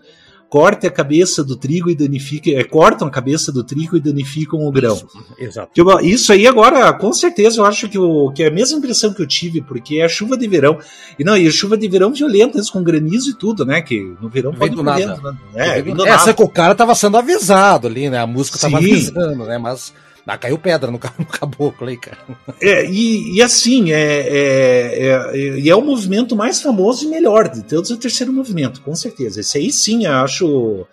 Corte 0.53 0.85
a 0.85 0.91
cabeça 0.91 1.43
do 1.43 1.55
trigo 1.55 1.89
e 1.89 1.95
danifiquem. 1.95 2.53
É, 2.53 2.63
cortam 2.63 3.07
a 3.07 3.09
cabeça 3.09 3.51
do 3.51 3.63
trigo 3.63 3.97
e 3.97 3.99
danificam 3.99 4.59
o 4.59 4.71
grão. 4.71 4.93
Isso, 4.95 5.07
Exato. 5.35 5.71
Tipo, 5.73 5.99
Isso 6.01 6.31
aí 6.31 6.45
agora, 6.45 6.93
com 6.93 7.11
certeza, 7.11 7.59
eu 7.59 7.65
acho 7.65 7.89
que, 7.89 7.97
o, 7.97 8.29
que 8.31 8.43
é 8.43 8.49
a 8.49 8.51
mesma 8.51 8.77
impressão 8.77 9.11
que 9.11 9.19
eu 9.19 9.25
tive, 9.25 9.61
porque 9.61 9.95
é 9.95 10.05
a 10.05 10.07
chuva 10.07 10.37
de 10.37 10.47
verão. 10.47 10.77
E 11.17 11.23
não, 11.23 11.35
e 11.35 11.47
a 11.47 11.51
chuva 11.51 11.75
de 11.75 11.87
verão 11.87 12.13
violenta, 12.13 12.59
isso 12.59 12.71
com 12.71 12.83
granizo 12.83 13.31
e 13.31 13.33
tudo, 13.33 13.65
né? 13.65 13.81
Que 13.81 14.13
no 14.21 14.29
verão 14.29 14.51
Vem 14.51 14.59
pode 14.59 14.75
do 14.75 14.81
ir 14.81 14.85
por 14.85 15.15
nada. 15.15 15.31
né? 15.31 15.37
É, 15.55 15.81
vem 15.81 15.95
do 15.95 16.05
É, 16.05 16.09
nada. 16.11 16.23
só 16.23 16.31
que 16.33 16.43
o 16.43 16.47
cara 16.47 16.75
tava 16.75 16.93
sendo 16.93 17.17
avisado 17.17 17.87
ali, 17.87 18.07
né? 18.11 18.19
A 18.19 18.27
música 18.27 18.59
tava 18.59 18.77
Sim. 18.79 18.91
avisando, 18.91 19.45
né? 19.45 19.57
Mas 19.57 19.91
ah, 20.25 20.37
caiu 20.37 20.57
pedra 20.57 20.89
no, 20.89 20.99
no 21.19 21.25
caboclo 21.25 21.87
aí, 21.87 21.97
cara. 21.97 22.17
É, 22.61 22.85
e, 22.85 23.35
e 23.35 23.41
assim, 23.41 23.91
é, 23.91 23.97
é, 23.97 25.07
é, 25.33 25.59
e 25.59 25.69
é 25.69 25.75
o 25.75 25.81
movimento 25.81 26.35
mais 26.35 26.61
famoso 26.61 27.05
e 27.05 27.09
melhor 27.09 27.49
de 27.49 27.63
todos 27.63 27.89
o 27.91 27.97
terceiro 27.97 28.31
movimento, 28.31 28.81
com 28.81 28.95
certeza. 28.95 29.41
Esse 29.41 29.57
aí 29.57 29.71
sim, 29.71 30.05
eu 30.05 30.13
acho. 30.13 30.85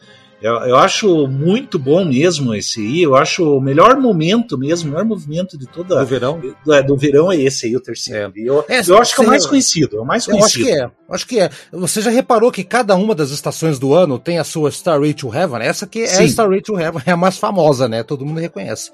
Eu, 0.42 0.54
eu 0.60 0.76
acho 0.78 1.28
muito 1.28 1.78
bom 1.78 2.02
mesmo 2.02 2.54
esse 2.54 2.80
aí. 2.80 3.02
Eu 3.02 3.14
acho 3.14 3.58
o 3.58 3.60
melhor 3.60 4.00
momento 4.00 4.56
mesmo, 4.56 4.88
o 4.88 4.92
melhor 4.92 5.04
movimento 5.04 5.58
de 5.58 5.66
toda. 5.66 6.00
No 6.00 6.06
verão. 6.06 6.40
Do, 6.64 6.82
do 6.82 6.96
verão 6.96 7.30
é 7.30 7.36
esse 7.36 7.66
aí, 7.66 7.76
o 7.76 7.80
terceiro. 7.80 8.32
E 8.34 8.46
Eu, 8.46 8.64
É, 8.66 8.80
eu 8.80 8.96
acho 8.96 9.14
que 9.14 9.20
é 9.20 9.24
o 9.24 9.26
mais 9.26 9.44
conhecido. 9.44 9.98
É 9.98 10.00
o 10.00 10.04
mais 10.04 10.26
Eu 10.26 10.36
acho 10.36 10.54
conhecido. 10.54 10.64
que 10.64 10.72
é. 10.72 10.90
Acho 11.10 11.26
que 11.26 11.40
é. 11.40 11.50
Você 11.70 12.00
já 12.00 12.10
reparou 12.10 12.50
que 12.50 12.64
cada 12.64 12.96
uma 12.96 13.14
das 13.14 13.30
estações 13.30 13.78
do 13.78 13.92
ano 13.92 14.18
tem 14.18 14.38
a 14.38 14.44
sua 14.44 14.70
Starry 14.70 15.12
to 15.12 15.32
Heaven? 15.32 15.60
Essa 15.60 15.86
que 15.86 16.00
é 16.00 16.04
a 16.04 16.08
Sim. 16.08 16.24
Starry 16.24 16.62
to 16.62 16.78
Heaven, 16.80 17.02
é 17.04 17.12
a 17.12 17.16
mais 17.18 17.36
famosa, 17.36 17.86
né? 17.86 18.02
Todo 18.02 18.24
mundo 18.24 18.40
reconhece. 18.40 18.90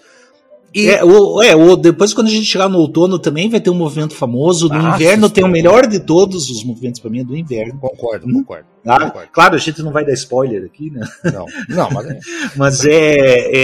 E 0.79 0.89
É, 0.89 1.03
o, 1.03 1.43
é 1.43 1.57
o, 1.57 1.75
depois 1.75 2.13
quando 2.13 2.27
a 2.27 2.31
gente 2.31 2.45
chegar 2.45 2.69
no 2.69 2.79
outono 2.79 3.19
também 3.19 3.49
vai 3.49 3.61
ter 3.61 3.71
um 3.71 3.75
movimento 3.75 4.15
famoso. 4.15 4.69
No 4.69 4.75
Ah, 4.75 4.95
inverno 4.95 5.31
tem 5.31 5.43
o 5.43 5.49
melhor 5.49 5.87
de 5.87 5.99
todos 5.99 6.51
os 6.51 6.63
movimentos 6.63 7.01
para 7.01 7.11
mim, 7.11 7.21
é 7.21 7.25
do 7.25 7.35
inverno. 7.35 7.79
concordo, 7.81 8.27
Hum? 8.29 8.35
concordo. 8.41 8.67
Tá? 8.85 9.01
concordo. 9.07 9.29
Claro, 9.33 9.55
a 9.55 9.59
gente 9.59 9.83
não 9.83 9.91
vai 9.91 10.05
dar 10.05 10.13
spoiler 10.13 10.65
aqui, 10.65 10.91
né? 10.91 11.01
Não, 11.33 11.47
não, 11.69 11.91
mas 11.91 12.07
é. 12.07 12.19
Mas 12.57 12.85
é, 12.85 12.91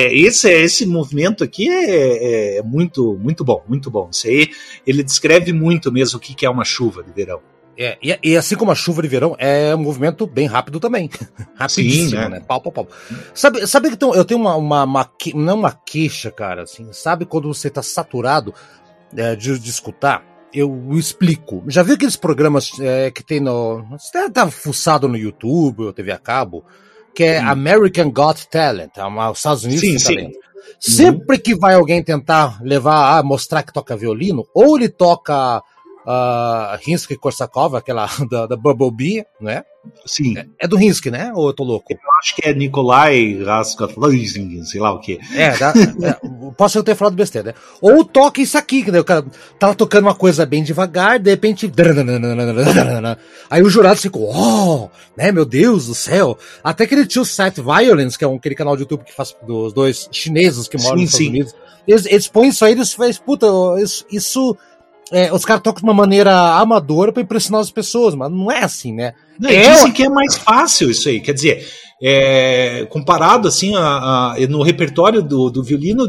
é 0.08 0.14
esse 0.18 0.48
esse 0.50 0.86
movimento 0.86 1.44
aqui 1.44 1.68
é, 1.68 2.56
é 2.58 2.62
muito 2.62 3.18
muito 3.22 3.44
bom, 3.44 3.62
muito 3.68 3.90
bom. 3.90 4.08
Isso 4.10 4.26
aí 4.26 4.48
ele 4.86 5.02
descreve 5.02 5.52
muito 5.52 5.92
mesmo 5.92 6.16
o 6.16 6.20
que 6.20 6.34
que 6.34 6.46
é 6.46 6.50
uma 6.50 6.64
chuva 6.64 7.02
de 7.02 7.12
verão. 7.12 7.40
É, 7.76 7.96
e, 8.02 8.18
e 8.22 8.36
assim 8.36 8.54
como 8.54 8.70
a 8.70 8.74
chuva 8.74 9.00
de 9.02 9.08
verão, 9.08 9.34
é 9.38 9.74
um 9.74 9.78
movimento 9.78 10.26
bem 10.26 10.46
rápido 10.46 10.78
também. 10.78 11.08
Rapidíssimo, 11.56 12.10
Sim, 12.10 12.16
né? 12.16 12.28
né? 12.28 12.40
Pau, 12.40 12.60
pau, 12.60 12.72
pau. 12.72 12.88
Sabe, 13.34 13.66
sabe 13.66 13.90
que 13.90 13.96
tem- 13.96 14.12
eu 14.12 14.24
tenho 14.24 14.40
uma, 14.40 14.56
uma, 14.56 14.84
uma 14.84 15.10
não 15.34 15.58
uma 15.58 15.72
queixa, 15.72 16.30
cara, 16.30 16.62
assim, 16.62 16.92
sabe 16.92 17.24
quando 17.24 17.48
você 17.48 17.70
tá 17.70 17.82
saturado 17.82 18.54
é, 19.16 19.34
de, 19.34 19.58
de 19.58 19.70
escutar? 19.70 20.22
Eu 20.52 20.90
explico. 20.92 21.64
Já 21.66 21.82
viu 21.82 21.94
aqueles 21.94 22.16
programas 22.16 22.72
é, 22.78 23.10
que 23.10 23.24
tem 23.24 23.40
no. 23.40 23.82
Você 23.92 24.12
deve 24.12 24.30
tá 24.30 24.50
fuçado 24.50 25.08
no 25.08 25.16
YouTube 25.16 25.84
ou 25.84 25.92
TV 25.94 26.12
a 26.12 26.18
cabo, 26.18 26.62
que 27.14 27.24
é 27.24 27.38
Sim. 27.40 27.46
American 27.46 28.10
Got 28.10 28.48
Talent, 28.50 28.90
é 28.98 29.30
os 29.30 29.38
Estados 29.38 29.64
Unidos 29.64 29.80
Sim, 29.80 29.98
sim. 29.98 30.14
talento. 30.16 30.38
Sempre 30.78 31.38
que 31.38 31.54
vai 31.54 31.74
alguém 31.74 32.02
tentar 32.02 32.60
levar, 32.62 33.18
ah, 33.18 33.22
mostrar 33.22 33.62
que 33.62 33.72
toca 33.72 33.96
violino, 33.96 34.46
ou 34.54 34.76
ele 34.76 34.88
toca 34.88 35.62
uh, 36.06 36.78
Hinsky 36.86 37.16
Korsakov, 37.16 37.76
aquela 37.76 38.08
da, 38.30 38.46
da 38.46 38.56
Bumblebee, 38.56 39.24
né? 39.40 39.64
Sim. 40.06 40.38
É, 40.38 40.46
é, 40.60 40.68
do 40.68 40.80
Hinsky, 40.80 41.10
né? 41.10 41.32
Ou 41.34 41.48
eu 41.48 41.52
tô 41.52 41.64
louco? 41.64 41.92
Eu 41.92 41.98
acho 42.20 42.36
que 42.36 42.48
é 42.48 42.54
Nikolai 42.54 43.42
Raskatlaising, 43.42 44.62
sei 44.64 44.80
lá 44.80 44.92
o 44.92 45.00
que. 45.00 45.18
É, 45.34 45.48
é, 46.06 46.16
posso 46.56 46.82
ter 46.84 46.94
falado 46.94 47.14
besteira, 47.14 47.48
né? 47.48 47.54
Ou 47.80 48.04
toca 48.04 48.40
isso 48.40 48.56
aqui, 48.56 48.84
que 48.84 48.90
o 48.90 49.04
cara 49.04 49.24
tava 49.58 49.74
tocando 49.74 50.04
uma 50.04 50.14
coisa 50.14 50.46
bem 50.46 50.62
devagar, 50.62 51.18
de 51.18 51.30
repente. 51.30 51.70
Aí 53.50 53.62
o 53.62 53.70
jurado 53.70 54.00
ficou, 54.00 54.30
oh, 54.32 54.88
né, 55.16 55.32
meu 55.32 55.44
Deus 55.44 55.86
do 55.86 55.94
céu. 55.94 56.38
Até 56.62 56.84
aquele 56.84 57.06
tio 57.06 57.24
Site 57.24 57.60
Violence, 57.60 58.16
que 58.16 58.24
é 58.24 58.28
um, 58.28 58.36
aquele 58.36 58.54
canal 58.54 58.76
de 58.76 58.82
YouTube 58.82 59.04
que 59.04 59.12
faz 59.12 59.34
dos 59.44 59.72
dois 59.72 60.08
chineses 60.12 60.68
que 60.68 60.78
moram 60.78 60.98
sim, 60.98 61.02
nos 61.02 61.12
Estados 61.12 61.26
sim. 61.26 61.28
Unidos. 61.28 61.54
Eles, 61.86 62.06
eles 62.06 62.28
põem 62.28 62.48
isso 62.48 62.64
aí, 62.64 62.72
eles 62.72 62.92
fazem, 62.92 63.20
puta, 63.24 63.46
isso, 63.80 64.06
isso 64.10 64.56
é, 65.12 65.32
os 65.32 65.44
caras 65.44 65.62
tocam 65.62 65.80
de 65.80 65.84
uma 65.84 65.94
maneira 65.94 66.32
amadora 66.54 67.12
para 67.12 67.22
impressionar 67.22 67.60
as 67.60 67.70
pessoas, 67.70 68.14
mas 68.14 68.30
não 68.30 68.50
é 68.50 68.64
assim, 68.64 68.92
né? 68.92 69.14
Não, 69.38 69.50
é, 69.50 69.74
dizem 69.74 69.92
que 69.92 70.02
é 70.02 70.08
mais 70.08 70.36
fácil 70.36 70.90
isso 70.90 71.08
aí, 71.08 71.20
quer 71.20 71.34
dizer, 71.34 71.66
é, 72.02 72.86
comparado 72.90 73.46
assim 73.46 73.74
a, 73.76 74.32
a, 74.32 74.36
no 74.48 74.62
repertório 74.62 75.22
do, 75.22 75.50
do 75.50 75.62
violino, 75.62 76.04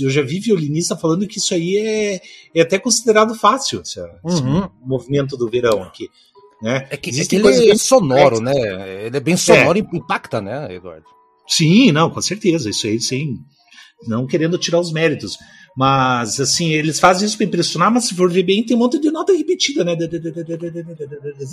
eu 0.00 0.10
já 0.10 0.22
vi 0.22 0.38
violinista 0.38 0.96
falando 0.96 1.26
que 1.26 1.38
isso 1.38 1.54
aí 1.54 1.76
é, 1.76 2.20
é 2.54 2.60
até 2.60 2.78
considerado 2.78 3.34
fácil, 3.34 3.80
esse, 3.80 4.00
uhum. 4.00 4.68
movimento 4.84 5.36
do 5.36 5.48
verão 5.48 5.82
aqui. 5.82 6.08
Né? 6.62 6.86
É 6.90 6.96
que, 6.96 7.10
é 7.10 7.24
que 7.24 7.36
ele 7.36 7.72
é 7.72 7.74
sonoro, 7.74 8.40
né? 8.40 8.54
Ele 9.06 9.16
é 9.16 9.20
bem 9.20 9.36
sonoro 9.36 9.76
e 9.76 9.96
impacta, 9.96 10.40
né, 10.40 10.72
Eduardo? 10.72 11.06
Sim, 11.48 11.90
não, 11.90 12.08
com 12.08 12.20
certeza, 12.22 12.70
isso 12.70 12.86
aí 12.86 13.00
sim. 13.00 13.34
Não 14.06 14.26
querendo 14.26 14.58
tirar 14.58 14.80
os 14.80 14.92
méritos. 14.92 15.38
Mas, 15.74 16.38
assim, 16.38 16.72
eles 16.72 17.00
fazem 17.00 17.26
isso 17.26 17.36
para 17.36 17.46
impressionar, 17.46 17.90
mas 17.90 18.04
se 18.04 18.14
for 18.14 18.30
ver 18.30 18.42
bem, 18.42 18.64
tem 18.64 18.76
um 18.76 18.80
monte 18.80 18.98
de 19.00 19.10
nota 19.10 19.32
repetida, 19.32 19.82
né? 19.82 19.96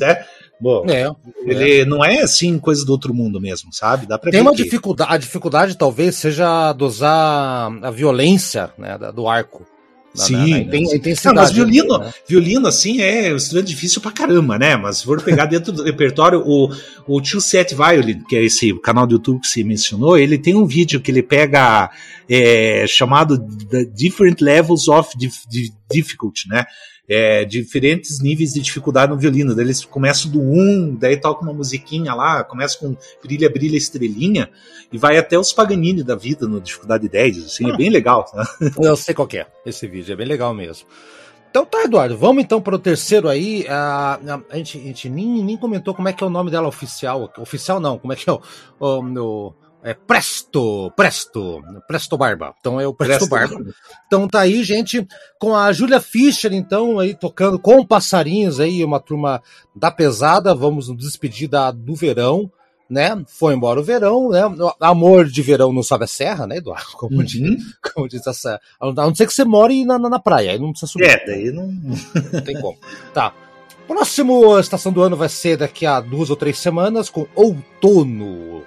É, 0.01 0.25
bom, 0.59 0.85
é, 0.89 1.09
ele 1.45 1.81
é. 1.81 1.85
não 1.85 2.03
é 2.03 2.19
assim 2.21 2.59
coisa 2.59 2.85
do 2.85 2.91
outro 2.91 3.13
mundo 3.13 3.39
mesmo, 3.39 3.71
sabe? 3.71 4.05
Dá 4.05 4.17
pra 4.17 4.29
tem 4.29 4.41
uma 4.41 4.51
que... 4.51 4.63
dificuldade, 4.63 5.13
a 5.13 5.17
dificuldade 5.17 5.77
talvez 5.77 6.15
seja 6.15 6.73
dosar 6.73 7.71
a 7.81 7.91
violência 7.91 8.71
né, 8.77 8.97
do 9.15 9.27
arco. 9.27 9.65
Sim, 10.13 10.65
na, 10.65 10.71
na 10.71 10.77
intensidade. 10.77 11.25
Não, 11.25 11.33
mas 11.35 11.51
violino, 11.51 11.97
né? 11.97 12.13
violino, 12.27 12.67
assim, 12.67 13.01
é 13.01 13.31
um 13.31 13.35
instrumento 13.35 13.67
difícil 13.67 14.01
pra 14.01 14.11
caramba, 14.11 14.57
né? 14.57 14.75
Mas 14.75 14.97
se 14.97 15.05
for 15.05 15.21
pegar 15.21 15.45
dentro 15.45 15.71
do 15.71 15.83
repertório, 15.83 16.41
o, 16.45 16.69
o 17.07 17.21
Tio 17.21 17.39
Set 17.39 17.75
Violin, 17.75 18.23
que 18.27 18.35
é 18.35 18.43
esse 18.43 18.73
canal 18.81 19.05
do 19.05 19.13
YouTube 19.13 19.41
que 19.41 19.47
você 19.47 19.63
mencionou, 19.63 20.17
ele 20.17 20.37
tem 20.37 20.55
um 20.55 20.65
vídeo 20.65 20.99
que 20.99 21.11
ele 21.11 21.21
pega 21.21 21.91
é, 22.27 22.85
chamado 22.87 23.37
Different 23.93 24.41
Levels 24.41 24.87
of 24.87 25.11
Difficulty, 25.91 26.47
né? 26.49 26.65
É, 27.09 27.43
diferentes 27.43 28.21
níveis 28.21 28.53
de 28.53 28.61
dificuldade 28.61 29.11
no 29.11 29.17
violino. 29.17 29.55
Daí 29.55 29.65
eles 29.65 29.83
começam 29.83 30.29
do 30.29 30.39
1, 30.39 30.43
um, 30.43 30.95
daí 30.95 31.17
toca 31.17 31.43
uma 31.43 31.51
musiquinha 31.51 32.13
lá, 32.13 32.43
começa 32.43 32.77
com 32.77 32.95
brilha, 33.23 33.49
brilha, 33.49 33.75
estrelinha, 33.75 34.49
e 34.93 34.97
vai 34.97 35.17
até 35.17 35.37
os 35.37 35.51
Paganini 35.51 36.03
da 36.03 36.15
vida 36.15 36.47
no 36.47 36.61
dificuldade 36.61 37.09
10, 37.09 37.45
assim, 37.45 37.65
é 37.67 37.71
ah, 37.71 37.73
é 37.73 37.77
bem 37.77 37.89
legal. 37.89 38.25
Né? 38.33 38.71
Eu 38.79 38.95
sei 38.95 39.15
qual 39.15 39.27
é 39.33 39.47
esse 39.65 39.87
vídeo, 39.87 40.13
é 40.13 40.15
bem 40.15 40.27
legal 40.27 40.53
mesmo. 40.53 40.87
Então 41.49 41.65
tá, 41.65 41.83
Eduardo, 41.83 42.15
vamos 42.15 42.43
então 42.43 42.61
para 42.61 42.75
o 42.75 42.79
terceiro 42.79 43.27
aí. 43.27 43.65
A, 43.67 44.19
a, 44.23 44.41
a, 44.51 44.57
gente, 44.57 44.77
a 44.77 44.81
gente 44.81 45.09
nem, 45.09 45.43
nem 45.43 45.57
comentou 45.57 45.95
como 45.95 46.07
é 46.07 46.13
que 46.13 46.23
é 46.23 46.27
o 46.27 46.29
nome 46.29 46.51
dela 46.51 46.67
oficial. 46.67 47.27
Oficial 47.39 47.79
não, 47.79 47.97
como 47.97 48.13
é 48.13 48.15
que 48.15 48.29
é 48.29 48.33
o, 48.33 48.39
o, 48.79 48.99
o 48.99 49.53
é 49.83 49.93
Presto, 49.93 50.91
Presto, 50.95 51.61
Presto 51.87 52.17
Barba. 52.17 52.53
Então 52.59 52.79
é 52.79 52.87
o 52.87 52.93
Presto, 52.93 53.29
Presto 53.29 53.29
Barba. 53.29 53.73
Então 54.07 54.27
tá 54.27 54.41
aí, 54.41 54.63
gente, 54.63 55.07
com 55.39 55.55
a 55.55 55.71
Julia 55.71 56.01
Fischer, 56.01 56.53
então, 56.53 56.99
aí 56.99 57.13
tocando 57.13 57.57
com 57.57 57.85
passarinhos 57.85 58.59
aí, 58.59 58.83
uma 58.83 58.99
turma 58.99 59.41
da 59.75 59.89
pesada. 59.89 60.53
Vamos 60.53 60.89
nos 60.89 60.97
despedir 60.97 61.47
da, 61.47 61.71
do 61.71 61.95
verão, 61.95 62.51
né? 62.89 63.23
Foi 63.27 63.53
embora 63.53 63.79
o 63.79 63.83
verão, 63.83 64.29
né? 64.29 64.41
Amor 64.81 65.25
de 65.25 65.41
verão 65.41 65.71
não 65.71 65.83
sobe 65.83 66.03
a 66.03 66.07
serra, 66.07 66.45
né, 66.45 66.57
Eduardo? 66.57 66.91
Como, 66.97 67.17
uhum. 67.17 67.23
diz, 67.23 67.63
como 67.93 68.07
diz 68.07 68.27
a 68.27 68.33
serra. 68.33 68.59
A 68.79 68.91
não 68.91 69.15
ser 69.15 69.27
que 69.27 69.33
você 69.33 69.45
more 69.45 69.85
na, 69.85 69.97
na, 69.97 70.09
na 70.09 70.19
praia, 70.19 70.51
aí 70.51 70.59
não 70.59 70.71
precisa 70.71 70.91
subir. 70.91 71.05
É, 71.05 71.25
daí 71.25 71.51
não. 71.51 71.67
não 71.67 72.41
tem 72.41 72.59
como. 72.59 72.77
Tá. 73.13 73.33
Próximo 73.87 74.59
estação 74.59 74.91
do 74.91 75.01
ano 75.01 75.15
vai 75.15 75.29
ser 75.29 75.57
daqui 75.57 75.85
a 75.85 75.99
duas 75.99 76.29
ou 76.29 76.35
três 76.35 76.59
semanas, 76.59 77.09
com 77.09 77.25
outono. 77.33 78.63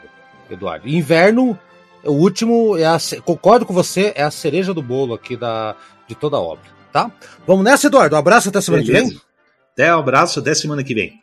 Eduardo. 0.54 0.88
Inverno, 0.88 1.58
o 2.04 2.12
último, 2.12 2.76
é 2.76 2.84
a, 2.84 2.98
concordo 3.24 3.64
com 3.66 3.72
você, 3.74 4.12
é 4.14 4.22
a 4.22 4.30
cereja 4.30 4.74
do 4.74 4.82
bolo 4.82 5.14
aqui 5.14 5.36
da, 5.36 5.76
de 6.08 6.14
toda 6.14 6.36
a 6.36 6.40
obra, 6.40 6.64
tá? 6.92 7.10
Vamos 7.46 7.64
nessa, 7.64 7.86
Eduardo. 7.86 8.16
Um 8.16 8.18
abraço 8.18 8.48
até 8.48 8.60
semana 8.60 8.84
Beleza. 8.84 9.04
que 9.04 9.10
vem. 9.10 9.22
Até 9.72 9.96
um 9.96 9.98
abraço, 9.98 10.40
até 10.40 10.54
semana 10.54 10.84
que 10.84 10.94
vem. 10.94 11.22